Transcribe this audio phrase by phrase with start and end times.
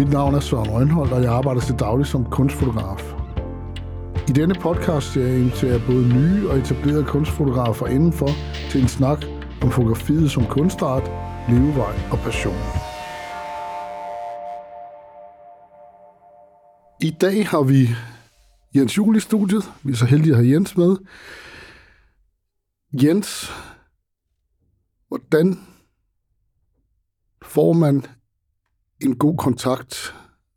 [0.00, 3.14] Mit navn er Søren Rønholdt, og jeg arbejder til daglig som kunstfotograf.
[4.28, 8.28] I denne podcast ser jeg inviterer både nye og etablerede kunstfotografer indenfor
[8.70, 9.24] til en snak
[9.62, 11.02] om fotografiet som kunstart,
[11.48, 12.54] levevej og passion.
[17.00, 17.88] I dag har vi
[18.74, 19.72] Jens Juhl i studiet.
[19.82, 20.96] Vi er så heldige at have Jens med.
[23.02, 23.52] Jens,
[25.08, 25.60] hvordan
[27.42, 28.04] får man
[29.00, 30.14] en god kontakt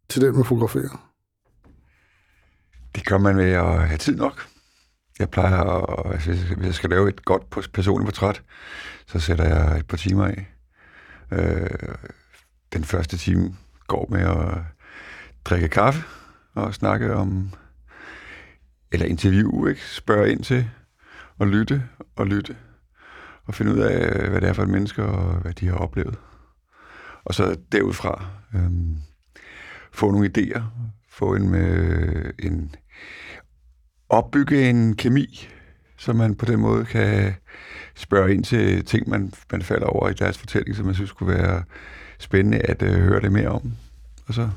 [0.10, 1.10] til den, man fotograferer?
[2.96, 4.48] Det gør man ved at have tid nok.
[5.20, 8.44] Jeg plejer, at, altså, hvis jeg skal lave et godt personligt portræt,
[9.08, 10.48] så sætter jeg et par timer af.
[11.32, 11.70] Øh,
[12.74, 13.56] den første time
[13.88, 14.62] går med at
[15.46, 16.04] drikke kaffe
[16.54, 17.50] og snakke om,
[18.92, 19.90] eller interview, ikke?
[19.90, 20.70] spørge ind til,
[21.38, 21.84] og lytte
[22.16, 22.58] og lytte,
[23.46, 26.18] og finde ud af, hvad det er for et menneske, og hvad de har oplevet.
[27.26, 28.98] Og så derudfra øhm,
[29.92, 30.62] få nogle idéer,
[31.10, 32.76] få en, øh, en
[34.10, 35.48] opbygge en kemi,
[35.98, 37.34] så man på den måde kan
[37.96, 41.34] spørge ind til ting, man, man falder over i deres fortælling, som man synes kunne
[41.34, 41.64] være
[42.20, 43.74] spændende at øh, høre det mere om.
[44.28, 44.50] Og så,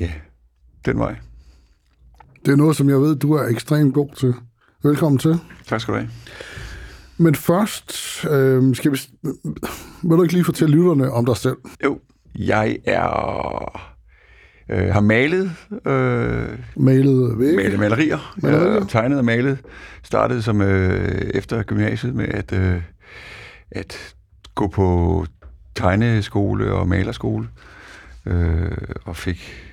[0.00, 0.12] ja,
[0.84, 1.16] den vej.
[2.46, 4.34] Det er noget, som jeg ved, du er ekstremt god til.
[4.82, 5.38] Velkommen til.
[5.66, 6.10] Tak skal du have.
[7.18, 8.98] Men først, øh, skal vi,
[10.02, 11.56] vil du ikke lige fortælle lytterne om dig selv?
[11.84, 11.98] Jo,
[12.38, 13.86] jeg er
[14.70, 15.52] øh, har malet
[15.86, 17.56] øh, malet vægge.
[17.56, 18.72] malet malerier, malerier.
[18.72, 19.58] Jeg tegnet og malet.
[20.02, 22.82] Startede som øh, efter gymnasiet med at øh,
[23.70, 24.14] at
[24.54, 25.26] gå på
[25.74, 27.48] tegneskole og malerskole
[28.26, 29.66] øh, og fik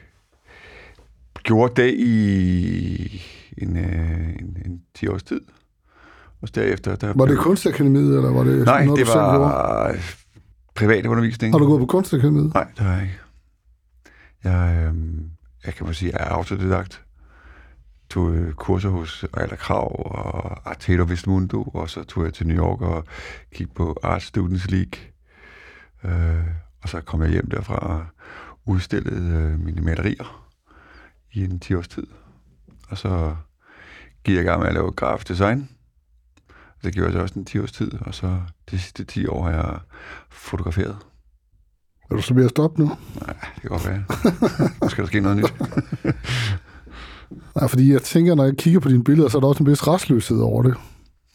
[1.44, 3.22] gjort det i
[3.58, 5.42] en, øh, en, en 10 års tid.
[6.44, 9.96] Og derefter, der var det kunstakademiet, eller var det Nej, noget, det var
[10.76, 11.54] privat undervisning.
[11.54, 12.54] Har du gået på kunstakademiet?
[12.54, 13.20] Nej, det har jeg ikke.
[14.44, 14.96] Jeg, øh,
[15.66, 17.04] jeg kan man sige, er autodidakt.
[18.10, 22.58] Tog øh, kurser hos Ejler Krav og Artero Vestmundo, og så tog jeg til New
[22.58, 23.04] York og
[23.56, 25.00] kiggede på Art Students League.
[26.04, 26.48] Øh,
[26.82, 28.06] og så kom jeg hjem derfra og
[28.66, 30.46] udstillede øh, mine malerier
[31.32, 32.08] i en 10 års tid.
[32.90, 33.36] Og så
[34.24, 35.70] gik jeg i gang med at lave grafisk design.
[36.84, 38.38] Det gjorde jeg også en 10 års tid, og så
[38.72, 39.80] de sidste 10 år har jeg
[40.32, 40.96] fotograferet.
[42.12, 42.86] Er du så ved at stoppe nu?
[42.86, 44.04] Nej, det kan godt være.
[44.82, 45.54] Nu skal der ske noget nyt.
[47.56, 49.70] Nej, fordi jeg tænker, når jeg kigger på dine billeder, så er der også en
[49.70, 50.76] vis restløshed over det.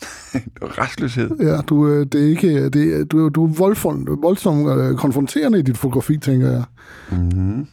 [0.81, 1.31] restløshed?
[1.41, 5.58] Ja, du, øh, det er ikke, det er, du, du er voldsomt, voldsomt øh, konfronterende
[5.58, 6.64] i dit fotografi, tænker jeg.
[7.10, 7.66] Mm-hmm.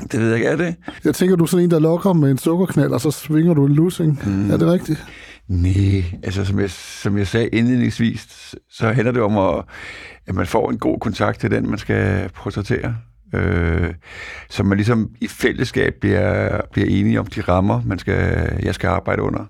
[0.00, 0.74] Det ved jeg ikke, er det?
[1.04, 3.66] Jeg tænker, du er sådan en, der lokker med en sukkerknald, og så svinger du
[3.66, 4.20] en lussing.
[4.26, 4.50] Mm.
[4.50, 5.04] Er det rigtigt?
[5.48, 9.64] Nej, altså som jeg, som jeg sagde indledningsvis, så handler det om, at,
[10.26, 12.96] at man får en god kontakt til den, man skal portrættere.
[13.34, 13.94] Øh,
[14.50, 18.88] så man ligesom i fællesskab bliver, bliver enige om de rammer, man skal, jeg skal
[18.88, 19.44] arbejde under.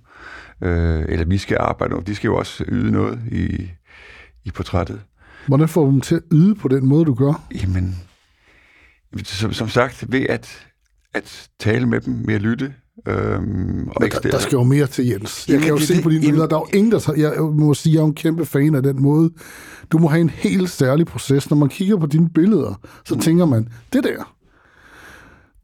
[0.63, 2.05] Øh, eller vi skal arbejde under.
[2.05, 3.71] De skal jo også yde noget i,
[4.45, 5.01] i portrættet.
[5.47, 7.43] Hvordan får du dem til at yde på den måde, du gør?
[7.63, 7.97] Jamen,
[9.25, 10.67] som, som sagt, ved at,
[11.15, 12.75] at tale med dem, med at lytte,
[13.09, 15.49] Øhm, og der, der skal jo mere til, Jens.
[15.49, 17.19] Jeg Jamen, kan jo se det, på dine billeder, der er jo ingen, der tager,
[17.19, 19.31] jeg må sige, jeg er en kæmpe fan af den måde.
[19.93, 21.51] Du må have en helt særlig proces.
[21.51, 23.21] Når man kigger på dine billeder, så mm.
[23.21, 24.35] tænker man, det der,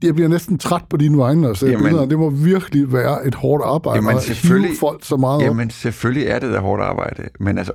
[0.03, 2.07] jeg bliver næsten træt på dine vegne, altså jamen, billeder.
[2.07, 5.73] Det må virkelig være et hårdt arbejde jamen, selvfølgelig, at folk så meget Jamen, op.
[5.73, 7.29] selvfølgelig er det da hårdt arbejde.
[7.41, 7.73] Men altså,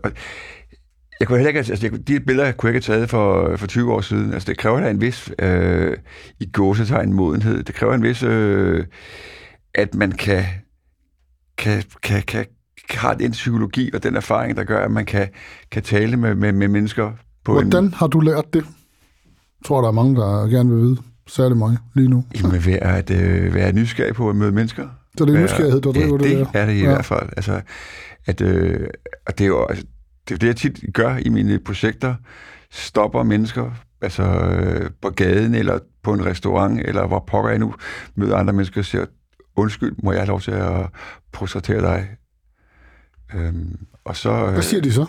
[1.20, 3.68] jeg kunne heller ikke, altså, jeg, de billeder kunne jeg ikke have taget for, for
[3.68, 4.34] 20 år siden.
[4.34, 5.98] Altså, det kræver da en vis, øh,
[6.40, 7.64] i gåsetegn, modenhed.
[7.64, 8.86] Det kræver en vis, øh,
[9.76, 10.44] at man kan,
[11.58, 12.46] kan, kan, kan,
[12.90, 15.28] kan har den psykologi og den erfaring, der gør, at man kan,
[15.72, 17.12] kan tale med, med, med mennesker
[17.46, 17.94] på Hvordan en...
[17.94, 18.64] har du lært det?
[18.64, 20.98] Jeg tror, der er mange, der gerne vil vide.
[21.28, 22.26] Særlig mig lige nu.
[22.36, 24.88] Jamen ved at øh, være nysgerrig på at møde mennesker.
[25.18, 26.60] Så det er nysgerrighed, der driver ja, det det der?
[26.60, 26.86] er det i ja.
[26.86, 27.30] hvert fald.
[27.38, 27.62] Altså,
[28.26, 28.88] at, øh,
[29.28, 29.86] og det er jo altså,
[30.30, 32.16] det, er det, jeg tit gør i mine projekter.
[32.72, 33.72] Stopper mennesker
[34.02, 37.76] altså, øh, på gaden, eller på en restaurant, eller hvor pokker jeg nu
[38.16, 39.06] møder andre mennesker og siger,
[39.56, 40.86] undskyld, må jeg have lov til at
[41.32, 42.10] portrættere dig?
[43.34, 45.06] Øhm, og så, Hvad siger de så?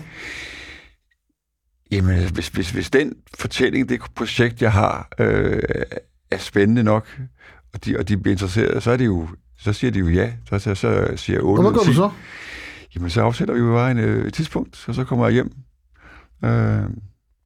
[1.91, 5.63] Jamen, hvis, hvis, hvis den fortælling, det projekt, jeg har, øh,
[6.31, 7.21] er spændende nok,
[7.75, 9.29] og de, og de bliver interesseret, så er det jo,
[9.59, 10.33] så siger de jo ja.
[10.49, 12.11] Så, så, så siger jeg 8 Og hvad gør du så?
[12.95, 15.53] Jamen, så afsætter vi jo bare en, øh, et tidspunkt, og så kommer jeg hjem
[16.45, 16.91] øh,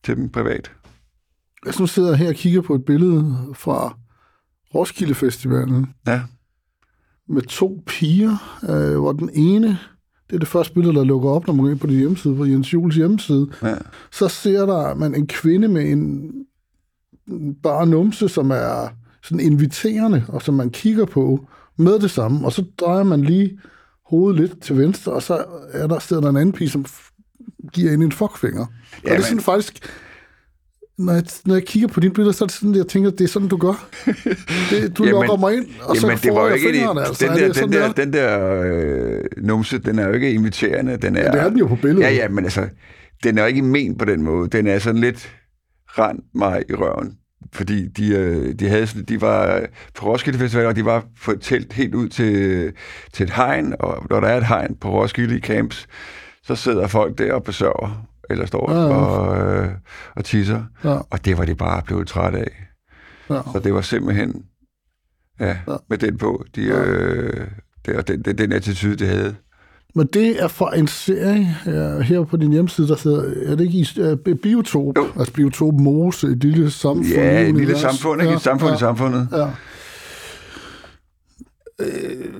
[0.04, 0.72] til dem privat.
[1.62, 3.96] Hvis nu sidder jeg her og kigger på et billede fra
[4.74, 5.86] Roskilde Festivalen.
[6.06, 6.22] Ja
[7.28, 9.78] med to piger, øh, hvor den ene,
[10.30, 12.36] det er det første billede, der lukker op, når man går ind på din hjemmeside,
[12.36, 13.74] på Jens Jules hjemmeside, ja.
[14.12, 16.32] så ser der man en kvinde med en
[17.62, 18.88] bare numse, som er
[19.22, 21.46] sådan inviterende, og som man kigger på
[21.76, 23.58] med det samme, og så drejer man lige
[24.08, 26.84] hovedet lidt til venstre, og så er der, sidder der en anden pige, som
[27.72, 28.66] giver ind en fuckfinger.
[29.04, 29.88] Ja, og det er sådan faktisk,
[30.98, 33.20] når jeg, når jeg kigger på dine billeder, så er det sådan, jeg tænker, det
[33.20, 33.88] er sådan, du gør.
[34.70, 37.00] Det, du jamen, lukker mig ind, og jamen, så får jeg fingrene.
[37.00, 40.96] Altså, den, der, den, der, den der øh, numse, den er jo ikke inviterende.
[40.96, 42.00] Den er, ja, det er den jo på billedet.
[42.00, 42.68] Ja, ja, men altså,
[43.24, 44.48] den er jo ikke ment på den måde.
[44.48, 45.32] Den er sådan lidt
[45.86, 47.16] rend mig i røven.
[47.52, 51.40] Fordi de, øh, de, havde, de var på Roskilde Festival, og de var på et
[51.40, 52.72] telt helt ud til,
[53.12, 55.86] til et hegn, og når der er et hegn på Roskilde i camps,
[56.42, 58.94] så sidder folk der og besøger eller står ja, ja.
[58.94, 59.70] Og, øh,
[60.16, 60.64] og tisser.
[60.84, 60.98] Ja.
[61.10, 62.68] Og det var de bare blevet træt af.
[63.30, 63.40] Ja.
[63.52, 64.44] Så det var simpelthen,
[65.40, 65.76] ja, ja.
[65.88, 66.84] med den på, de, ja.
[66.84, 67.48] øh,
[67.86, 69.36] det, og den, den, den attitude, de havde.
[69.94, 73.64] Men det er fra en serie ja, her på din hjemside, der hedder, er det
[73.64, 73.86] ikke i
[74.30, 74.96] uh, Biotop?
[74.96, 75.06] Jo.
[75.18, 77.06] Altså Biotop Mose, et lille samfund.
[77.06, 78.30] Ja, et lille samfund, ikke?
[78.30, 79.28] Ja, et samfund ja, i samfundet.
[79.32, 79.48] Ja.
[81.80, 82.34] Øh,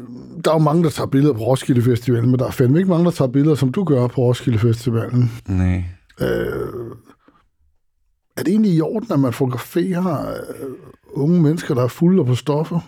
[0.45, 2.91] der er jo mange, der tager billeder på Roskilde Festivalen, men der er fandme ikke
[2.91, 5.31] mange, der tager billeder, som du gør på Roskilde Festivalen.
[5.49, 5.85] Nej.
[6.21, 6.97] Øh,
[8.37, 10.71] er det egentlig i orden, at man fotograferer øh,
[11.13, 12.81] unge mennesker, der er fulde på stoffer?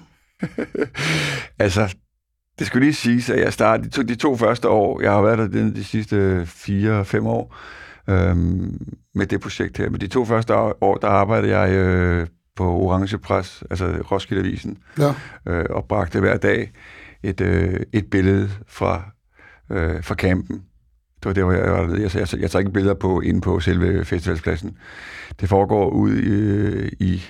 [1.58, 1.94] altså,
[2.60, 5.22] det skulle lige siges, at jeg startede de to, de to første år, jeg har
[5.22, 7.56] været der de, de sidste fire-fem år,
[8.08, 9.90] øhm, med det projekt her.
[9.90, 12.26] Men de to første år, der arbejdede jeg øh,
[12.56, 15.14] på Orange Press, altså Roskilde Avisen, ja.
[15.46, 16.72] øh, og bragte hver dag
[17.22, 19.02] et, øh, et billede fra,
[19.70, 20.56] øh, fra campen.
[21.16, 22.02] Det var der, hvor jeg var dernede.
[22.02, 24.76] Jeg, jeg, jeg tager ikke billeder på inde på selve festivalspladsen.
[25.40, 27.22] Det foregår ude i, i,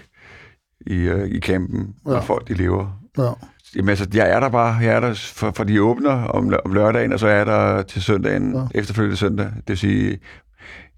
[0.86, 2.10] i, øh, i campen, ja.
[2.10, 3.00] hvor folk de lever.
[3.18, 3.30] Ja.
[3.76, 4.74] Jamen altså, jeg er der bare.
[4.74, 8.02] Jeg er der, for, for de åbner om, om lørdagen, og så er der til
[8.02, 8.62] søndagen, ja.
[8.74, 9.46] efterfølgende søndag.
[9.46, 10.18] Det vil sige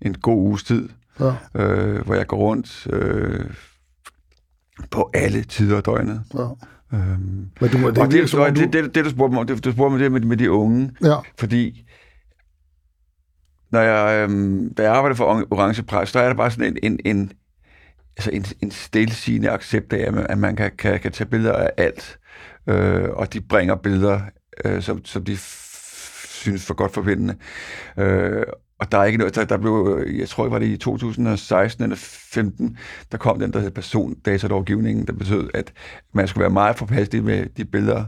[0.01, 0.89] en god uges tid,
[1.21, 1.33] ja.
[1.55, 3.45] øh, hvor jeg går rundt øh,
[4.91, 6.23] på alle tider af døgnet.
[6.35, 6.49] Ja.
[6.95, 8.61] Øhm, Men du, det, og det, det, du...
[8.61, 10.51] det, det, det, du spurgte mig om, det, du spurgte mig det med, med de
[10.51, 11.17] unge, ja.
[11.39, 11.87] fordi
[13.71, 16.93] når jeg, øhm, da jeg arbejder for Orange Press, så er der bare sådan en,
[16.93, 17.33] en, en,
[18.17, 22.19] altså en, en stilsigende accept af, at man kan, kan, kan tage billeder af alt,
[22.67, 24.21] øh, og de bringer billeder,
[24.65, 25.37] øh, som, som de
[26.43, 27.37] synes for godt forbindende.
[27.99, 28.47] Øh,
[28.83, 31.85] og der er ikke noget, der, der blev, jeg tror, det var det i 2016
[31.85, 32.79] eller 15,
[33.13, 35.73] der kom den, der hed persondatalovgivningen, der betød, at
[36.13, 38.05] man skulle være meget forpasselig med de billeder,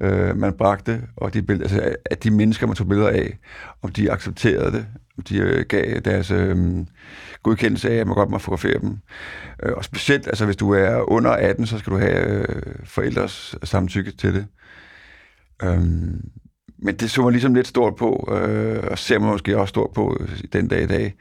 [0.00, 3.38] øh, man bragte, og de billeder, altså, at de mennesker, man tog billeder af,
[3.82, 4.86] om de accepterede det,
[5.18, 6.76] om de øh, gav deres øh,
[7.42, 8.98] godkendelse af, at man godt må fotografere dem.
[9.62, 13.56] Øh, og specielt, altså hvis du er under 18, så skal du have øh, forældres
[13.64, 14.46] samtykke til det.
[15.62, 15.80] Øh,
[16.78, 19.90] men det så man ligesom lidt stort på, øh, og ser man måske også stort
[19.94, 20.20] på
[20.52, 21.14] den dag i dag.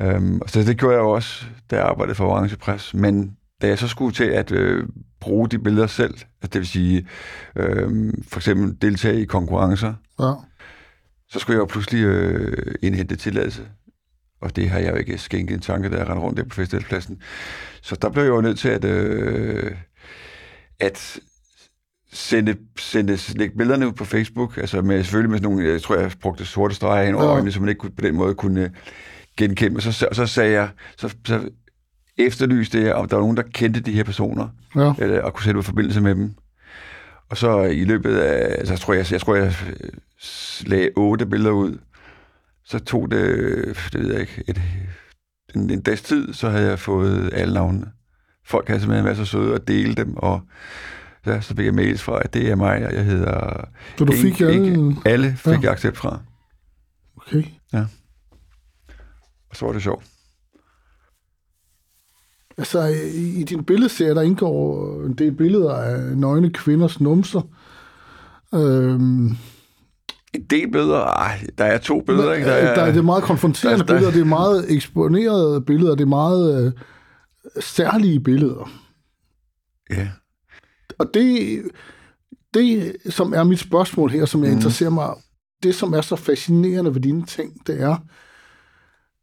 [0.00, 2.94] Øhm, så det gjorde jeg også, da jeg arbejdede for Orange Press.
[2.94, 4.88] Men da jeg så skulle til at øh,
[5.20, 7.06] bruge de billeder selv, altså det vil sige
[7.56, 10.32] øh, for eksempel deltage i konkurrencer, ja.
[11.28, 13.68] så skulle jeg jo pludselig øh, indhente tilladelse.
[14.42, 16.54] Og det har jeg jo ikke skænket en tanke, da jeg rendte rundt der på
[16.54, 17.22] festivalpladsen.
[17.82, 19.72] Så der blev jeg jo nødt til at, øh,
[20.80, 21.20] at
[22.12, 25.96] sende, sende, lægge billederne ud på Facebook, altså med, selvfølgelig med sådan nogle, jeg tror,
[25.96, 27.30] jeg brugte sorte streger ind over ja.
[27.30, 28.70] øjnene, så man ikke kunne, på den måde kunne
[29.36, 29.80] genkende.
[29.80, 31.50] Så, så sagde jeg, så, så
[32.18, 34.94] efterlyste jeg, om der var nogen, der kendte de her personer, ja.
[34.98, 36.34] eller, og kunne sætte ud forbindelse med dem.
[37.30, 39.54] Og så i løbet af, altså jeg tror, jeg, jeg, tror, jeg
[40.66, 41.78] lagde otte billeder ud.
[42.64, 43.20] Så tog det,
[43.92, 44.62] det ved jeg ikke, et,
[45.54, 47.86] en, en dags tid, så havde jeg fået alle navnene.
[48.46, 50.40] Folk havde simpelthen været så søde at dele dem, og
[51.26, 53.64] ja, så fik jeg mails fra, at det er mig, og jeg hedder...
[53.98, 54.96] Så du fik ikke, alle?
[55.04, 55.60] Alle fik ja.
[55.62, 56.20] jeg accept fra.
[57.16, 57.44] Okay.
[57.72, 57.84] Ja.
[59.50, 60.04] Og så var det sjovt.
[62.58, 62.84] Altså,
[63.14, 67.40] i din billedserie, der indgår en del billeder af nøgne kvinders numser.
[68.54, 69.26] Øhm,
[70.34, 71.00] en del billeder?
[71.00, 72.48] Ej, der er to billeder, ikke?
[72.48, 75.60] Der er, der er, det er meget konfronterende der, der, billeder, det er meget eksponerede
[75.60, 76.72] billeder, det er meget øh,
[77.60, 78.70] særlige billeder.
[79.90, 80.08] Ja.
[81.00, 81.62] Og det,
[82.54, 84.56] det, som er mit spørgsmål her, som jeg mm.
[84.56, 85.14] interesserer mig
[85.62, 87.96] det, som er så fascinerende ved dine ting, det er,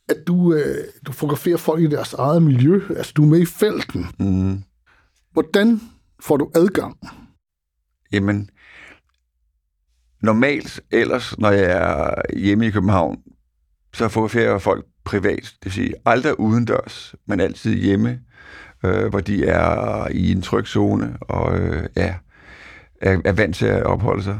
[0.09, 2.81] at du, øh, du fotograferer folk i deres eget miljø.
[2.89, 4.05] Altså, du er med i felten.
[4.19, 4.63] Mm.
[5.31, 5.81] Hvordan
[6.19, 6.97] får du adgang?
[8.11, 8.49] Jamen,
[10.21, 13.21] normalt ellers, når jeg er hjemme i København,
[13.93, 15.43] så fotograferer jeg folk privat.
[15.43, 18.19] Det vil sige, aldrig udendørs, men altid hjemme
[18.87, 22.15] øh, hvor de er i en tryg zone og øh, ja,
[23.01, 24.39] er, er vant til at opholde sig.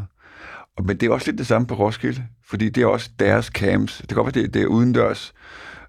[0.77, 3.45] Og, men det er også lidt det samme på Roskilde, fordi det er også deres
[3.45, 3.97] camps.
[3.97, 5.33] Det kan godt være, det, det er udendørs,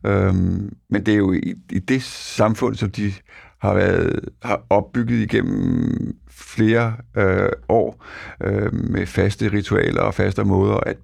[0.07, 3.13] øhm, men det er jo i, i det samfund, som de
[3.59, 8.05] har været har opbygget igennem flere øh, år
[8.45, 10.97] øh, med faste ritualer og faste måder at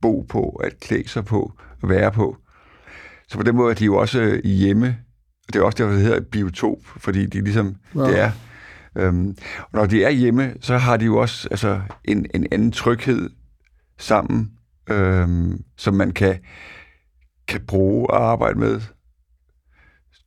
[0.00, 1.52] bo på, at klæde sig på,
[1.82, 2.36] at være på.
[3.28, 4.96] Så på den måde er de jo også øh, hjemme.
[5.52, 8.00] Det er også derfor, det hedder biotop, fordi de ligesom, ja.
[8.00, 8.30] det er.
[8.98, 12.72] Øhm, og når de er hjemme, så har de jo også altså, en, en anden
[12.72, 13.30] tryghed
[13.98, 14.50] sammen,
[14.90, 16.38] øhm, som man kan,
[17.48, 18.80] kan bruge og arbejde med.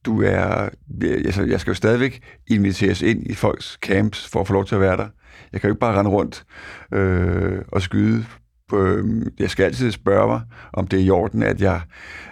[0.05, 0.69] Du er,
[1.01, 4.75] altså, jeg skal jo stadigvæk inviteres ind i folks camps for at få lov til
[4.75, 5.07] at være der.
[5.53, 6.43] Jeg kan jo ikke bare rende rundt
[6.93, 8.25] øh, og skyde
[8.73, 10.41] øh, jeg skal altid spørge mig,
[10.73, 11.81] om det er i orden, at jeg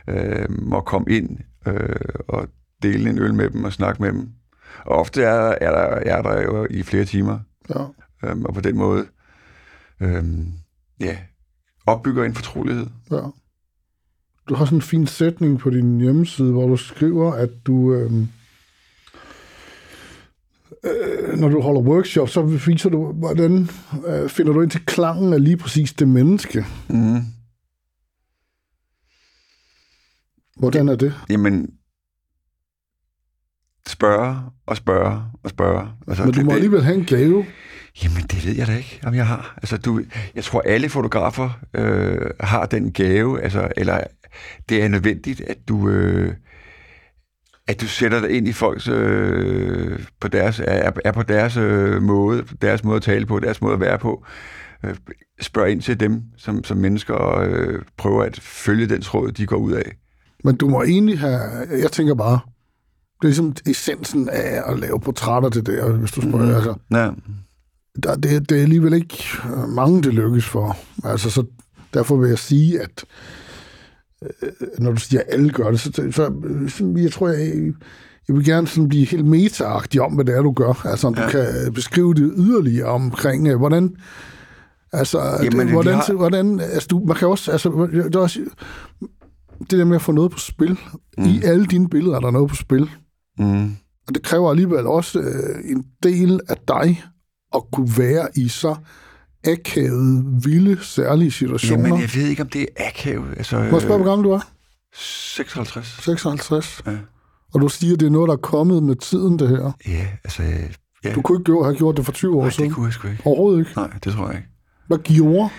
[0.08, 1.96] øh, må komme ind øh,
[2.28, 2.48] og
[2.84, 4.30] dele en øl med dem og snakke med dem.
[4.86, 7.40] Og ofte er, er, der, er der jo i flere timer.
[7.70, 7.86] Ja.
[8.24, 9.06] Øhm, og på den måde
[10.00, 10.24] øh,
[11.00, 11.18] ja,
[11.86, 12.88] opbygger en fortrolighed.
[13.12, 13.22] Ja.
[14.50, 17.94] Du har sådan en fin sætning på din hjemmeside, hvor du skriver, at du...
[17.94, 18.12] Øh
[20.84, 23.70] øh, når du holder workshop, så viser du, hvordan
[24.08, 26.66] øh, finder du ind til klangen af lige præcis det menneske.
[26.90, 27.22] Mm.
[30.58, 31.14] Hvordan er det?
[31.30, 31.70] Jamen,
[33.88, 35.88] spørge og spørge og spørge.
[36.08, 37.46] Altså, Men du må det, alligevel have en gave.
[38.04, 39.54] Jamen, det ved jeg da ikke, om jeg har.
[39.58, 40.02] Altså, du,
[40.36, 44.00] jeg tror, alle fotografer øh, har den gave, altså, eller
[44.70, 45.90] det er nødvendigt, at du...
[45.90, 46.34] Øh,
[47.68, 52.02] at du sætter dig ind i folks, øh, på deres, er, er på deres øh,
[52.02, 54.26] måde, deres måde at tale på, deres måde at være på.
[54.86, 54.96] Øh,
[55.42, 59.46] spørg ind til dem som, som mennesker og øh, prøver at følge den tråd, de
[59.46, 59.98] går ud af.
[60.44, 61.40] Men du må egentlig have,
[61.82, 62.40] jeg tænker bare,
[63.22, 66.46] det er ligesom essensen af at lave portrætter til det, hvis du spørger.
[66.46, 66.56] Mm.
[66.56, 67.10] Altså, ja.
[68.04, 69.24] der, det, det er alligevel ikke
[69.68, 70.78] mange, det lykkes for.
[71.04, 71.44] Altså, så
[71.94, 73.06] derfor vil jeg sige, at
[74.22, 76.32] Øh, når du siger, at alle gør det, så, så,
[76.98, 77.74] jeg tror, jeg,
[78.28, 79.64] jeg vil gerne sådan blive helt meta
[80.00, 80.88] om, hvad det er, du gør.
[80.88, 81.26] Altså, om ja.
[81.26, 83.96] du kan beskrive det yderligere omkring, øh, hvordan...
[84.94, 86.14] Altså, Jamen, det, hvordan, har...
[86.14, 88.40] hvordan, altså du, man kan også, altså, det, er også,
[89.60, 90.78] det der med at få noget på spil.
[91.18, 91.24] Mm.
[91.24, 92.90] I alle dine billeder er der noget på spil.
[93.42, 93.76] Mm.
[94.08, 97.04] Og det kræver alligevel også øh, en del af dig
[97.56, 98.76] at kunne være i så
[99.48, 101.88] akavede, vilde, særlige situationer.
[101.88, 103.34] Jamen, jeg ved ikke, om det er akavet.
[103.38, 104.52] Altså, Må jeg spørge, hvor gammel du er?
[104.94, 105.98] 56.
[106.02, 106.82] 56?
[106.86, 106.92] Ja.
[107.54, 109.72] Og du siger, det er noget, der er kommet med tiden, det her?
[109.88, 110.44] Ja, altså...
[111.04, 111.14] Ja.
[111.14, 112.70] Du kunne ikke have gjort det for 20 år Nej, siden?
[112.70, 113.22] det kunne jeg sgu ikke.
[113.26, 113.72] Overhovedet ikke?
[113.76, 114.50] Nej, det tror jeg ikke.
[114.88, 115.50] Hvad gjorde,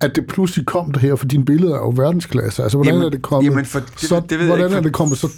[0.00, 1.16] at det pludselig kom det her?
[1.16, 2.62] For dine billeder er jo verdensklasse.
[2.62, 3.50] Altså, hvordan jamen, er det kommet?
[3.50, 5.28] Jamen, for, det, så, det ved hvordan jeg ikke, for, er det kommet så...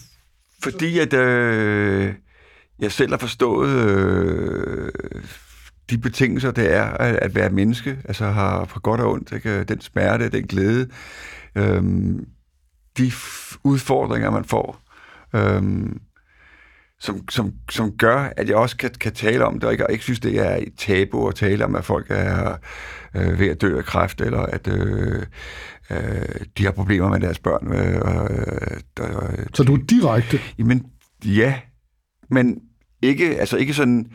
[0.62, 2.14] Fordi at øh,
[2.78, 3.70] jeg selv har forstået...
[3.70, 4.92] Øh,
[5.90, 9.64] de betingelser, det er at, at være menneske, altså har for godt og ondt, ikke?
[9.64, 10.88] den smerte, den glæde,
[11.54, 11.82] øh,
[12.98, 13.12] de
[13.64, 14.80] udfordringer, man får,
[15.34, 15.62] øh,
[17.00, 19.92] som, som, som gør, at jeg også kan, kan tale om det, og ikke, og
[19.92, 22.56] ikke synes, det er et tabu at tale om, at folk er
[23.16, 25.26] øh, ved at dø af kræft, eller at øh,
[25.90, 27.73] øh, de har problemer med deres børn.
[27.73, 27.94] Øh,
[29.00, 30.40] øh, Så du er direkte?
[30.59, 30.87] Jamen,
[31.25, 31.61] ja,
[32.30, 32.61] men
[33.02, 34.12] ikke, altså ikke sådan,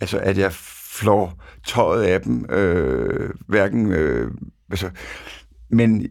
[0.00, 0.52] altså at jeg
[1.00, 4.30] flår tøjet af dem, øh, hverken, øh,
[4.70, 4.90] altså,
[5.70, 6.06] men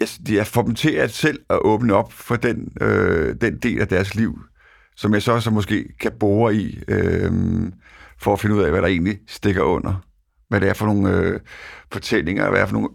[0.00, 3.80] jeg, jeg får dem til at selv at åbne op for den, øh, den del
[3.80, 4.38] af deres liv,
[4.96, 7.32] som jeg så, så måske kan bore i, øh,
[8.20, 10.04] for at finde ud af, hvad der egentlig stikker under.
[10.48, 11.40] Hvad det er for nogle øh,
[11.92, 12.88] fortællinger, hvad det er for nogle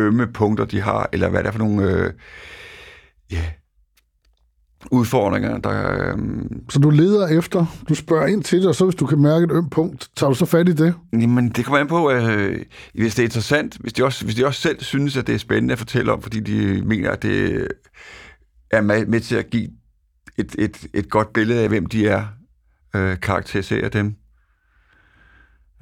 [0.00, 2.12] ømme punkter, de har, eller hvad det er for nogle øh,
[3.30, 3.44] ja,
[4.90, 5.58] udfordringer.
[5.58, 6.70] Der, øhm...
[6.70, 9.44] Så du leder efter, du spørger ind til det, og så hvis du kan mærke
[9.44, 10.94] et ømt punkt, tager du så fat i det?
[11.12, 12.64] Jamen, det kommer an på, øh,
[12.94, 15.38] hvis det er interessant, hvis de, også, hvis de også selv synes, at det er
[15.38, 17.68] spændende at fortælle om, fordi de mener, at det
[18.70, 19.68] er med, til at give
[20.38, 22.24] et, et, et godt billede af, hvem de er,
[22.96, 24.14] øh, karakterisere dem.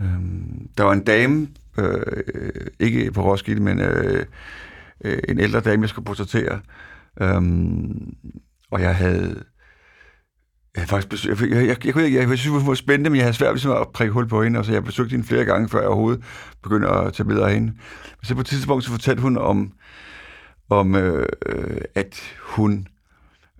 [0.01, 1.49] Øhm, der var en dame,
[1.79, 4.27] øh, ikke på Roskilde, men øh,
[5.05, 6.61] øh, en ældre dame, jeg skulle portrættere,
[7.21, 8.15] Øhm,
[8.71, 9.45] og jeg havde...
[10.75, 13.11] Jeg havde faktisk besøgt, jeg, jeg, jeg, jeg, jeg, jeg, jeg synes, det var spændende,
[13.11, 15.27] men jeg havde svært ligesom at prikke hul på hende, og så jeg besøgte hende
[15.27, 16.25] flere gange, før jeg overhovedet
[16.63, 17.73] begyndte at tage billeder af hende.
[18.23, 19.73] Så på et tidspunkt så fortalte hun om,
[20.71, 22.87] om øh, øh, at hun,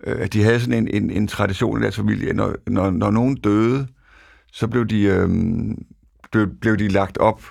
[0.03, 3.11] øh, at de havde sådan en, en, en tradition i deres familie, når, når, når
[3.11, 3.87] nogen døde,
[4.51, 5.29] så blev de, øh,
[6.31, 7.41] blev, blev de lagt op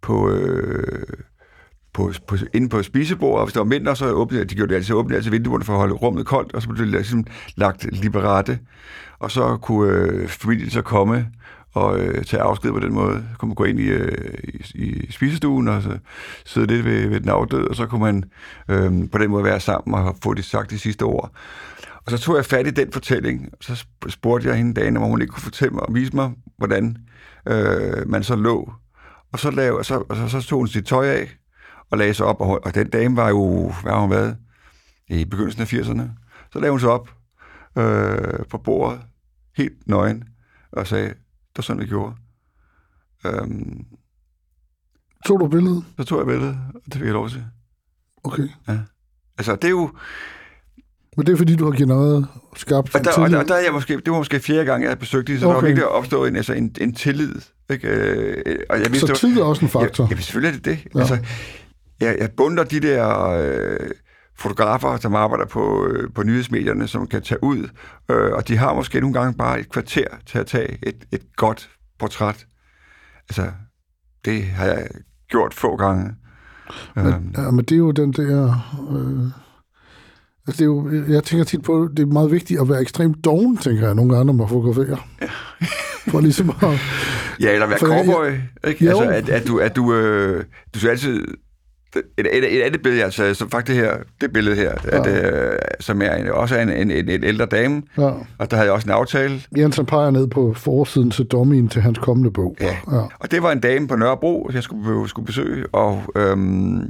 [0.00, 1.06] på, øh,
[1.92, 4.76] på, på, inde på spisebordet, og hvis der var mindre, så åbnede de gjorde det
[4.76, 7.26] altid åbne altid vinduerne for at holde rummet koldt, og så blev det ligesom
[7.56, 8.58] lagt liberate,
[9.18, 11.26] og så kunne øh, familien så komme
[11.74, 13.24] og øh, tage afsked på den måde.
[13.32, 14.38] Så kunne man gå ind i, øh,
[14.74, 15.98] i, i spisestuen og så
[16.44, 18.24] sidde lidt ved, ved den afdøde, og så kunne man
[18.68, 21.32] øh, på den måde være sammen og få det sagt de sidste ord.
[22.04, 25.02] Og så tog jeg fat i den fortælling, og så spurgte jeg hende dagen, om
[25.02, 26.96] hun ikke kunne fortælle mig og vise mig, hvordan
[27.48, 28.72] øh, man så lå.
[29.32, 31.36] Og så, og så, så, så tog hun sit tøj af
[31.90, 34.36] og lagde sig op, og, og den dame var jo, hvad har hun været,
[35.08, 36.02] i begyndelsen af 80'erne.
[36.52, 37.10] Så lavede hun sig op
[37.78, 39.00] øh, på bordet,
[39.56, 40.24] helt nøgen,
[40.72, 42.14] og sagde, det var sådan, vi gjorde.
[43.26, 43.86] Øhm,
[45.26, 45.84] Tog du billedet?
[45.96, 47.44] så tog jeg billedet, og det fik jeg lov til.
[48.24, 48.48] Okay.
[49.38, 49.90] Altså, det er jo...
[51.16, 53.38] Men det er fordi, du har genereret skabt Og der, og tillid.
[53.38, 55.46] der, der er jeg måske, det var måske fjerde gang, jeg havde besøgt det, så
[55.46, 55.54] okay.
[55.54, 57.34] der var virkelig opstået en, altså en, en tillid.
[57.70, 57.88] Ikke?
[57.88, 60.04] Øh, og jeg vidste, Så det var- tid er også en faktor.
[60.04, 60.92] Ja, ja selvfølgelig er det det.
[60.94, 61.00] Ja.
[61.00, 61.18] Altså,
[62.00, 63.90] jeg, jeg bunder de der øh,
[64.38, 67.68] fotografer, som arbejder på, øh, på nyhedsmedierne, som kan tage ud,
[68.10, 71.22] øh, og de har måske nogle gange bare et kvarter til at tage et, et
[71.36, 72.46] godt portræt.
[73.28, 73.46] Altså,
[74.24, 74.88] det har jeg
[75.28, 76.14] gjort få gange.
[76.96, 78.44] Men, ja, men det er jo den der...
[78.90, 79.30] Øh,
[80.48, 83.24] altså det er jo, jeg tænker tit på, det er meget vigtigt at være ekstremt
[83.24, 85.08] doven, tænker jeg nogle gange, når man fotograferer.
[86.08, 86.56] For ligesom at...
[87.42, 88.30] Ja, eller være cowboy.
[88.68, 88.84] Ikke?
[88.84, 88.90] Jo.
[88.90, 91.24] Altså, at, at du, at du, øh, du skal altid...
[91.96, 95.00] Et, et, et andet billede, altså, som faktisk det her, det billede her, ja.
[95.00, 98.10] at, øh, som er en, også er en, en, en, en ældre dame, Ja.
[98.38, 101.68] og der havde jeg også en aftale, Jens han peger ned på forsiden til dommien
[101.68, 102.56] til hans kommende bog.
[102.60, 102.66] Ja.
[102.92, 103.02] ja.
[103.18, 106.82] Og det var en dame på Nørrebro, jeg skulle, skulle besøge, og, øhm,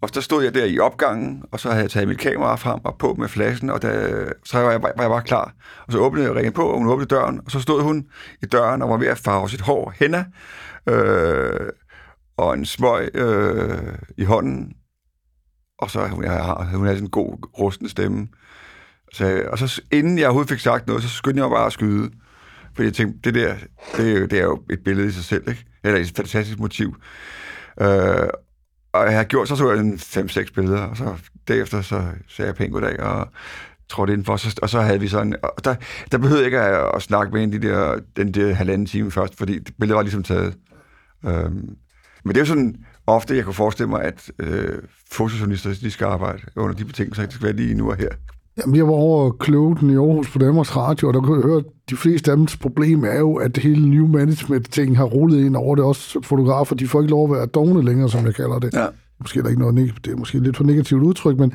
[0.00, 2.84] og så stod jeg der i opgangen, og så havde jeg taget mit kamera frem
[2.84, 5.54] og på med flasken, og da, så var jeg, var jeg bare klar.
[5.86, 8.06] Og så åbnede jeg ringen på, og hun åbnede døren, og så stod hun
[8.42, 10.24] i døren og var ved at farve sit hår henna,
[10.88, 11.70] øh,
[12.36, 14.72] og en smøg øh, i hånden,
[15.78, 16.42] og så hun, jeg,
[16.74, 18.28] hun havde sådan en god, rusten stemme.
[19.12, 21.72] Så, og så inden jeg overhovedet fik sagt noget, så skyndte jeg mig bare at
[21.72, 22.10] skyde.
[22.74, 23.54] Fordi jeg tænkte, det der,
[23.96, 25.64] det er, jo, det er jo et billede i sig selv, ikke?
[25.84, 26.96] Eller et fantastisk motiv.
[27.80, 28.28] Øh,
[28.96, 31.14] og jeg har gjort, så så jeg en 5-6 billeder, og så
[31.48, 33.28] derefter så sagde jeg pænt goddag, og
[33.88, 35.74] trådte indenfor, så, og så havde vi sådan, og der,
[36.12, 39.10] der behøvede jeg ikke at, at snakke med hende de der, den der halvanden time
[39.10, 40.54] først, fordi billedet var ligesom taget.
[41.26, 41.76] Øhm,
[42.24, 44.78] men det er jo sådan ofte, jeg kunne forestille mig, at øh,
[45.12, 48.10] fotojournalister, de skal arbejde under de betingelser, det skal være lige nu og her.
[48.60, 51.58] Jamen, jeg var over kloden i Aarhus på Danmarks Radio, og der kunne jeg høre,
[51.58, 55.44] at de fleste af dems problem er jo, at det hele new management-ting har rullet
[55.44, 55.84] ind over det.
[55.84, 58.74] Også fotografer, de får ikke lov at være dogne længere, som jeg kalder det.
[58.74, 58.86] Ja.
[59.20, 61.52] Måske er der ikke noget, det er måske lidt for negativt udtryk, men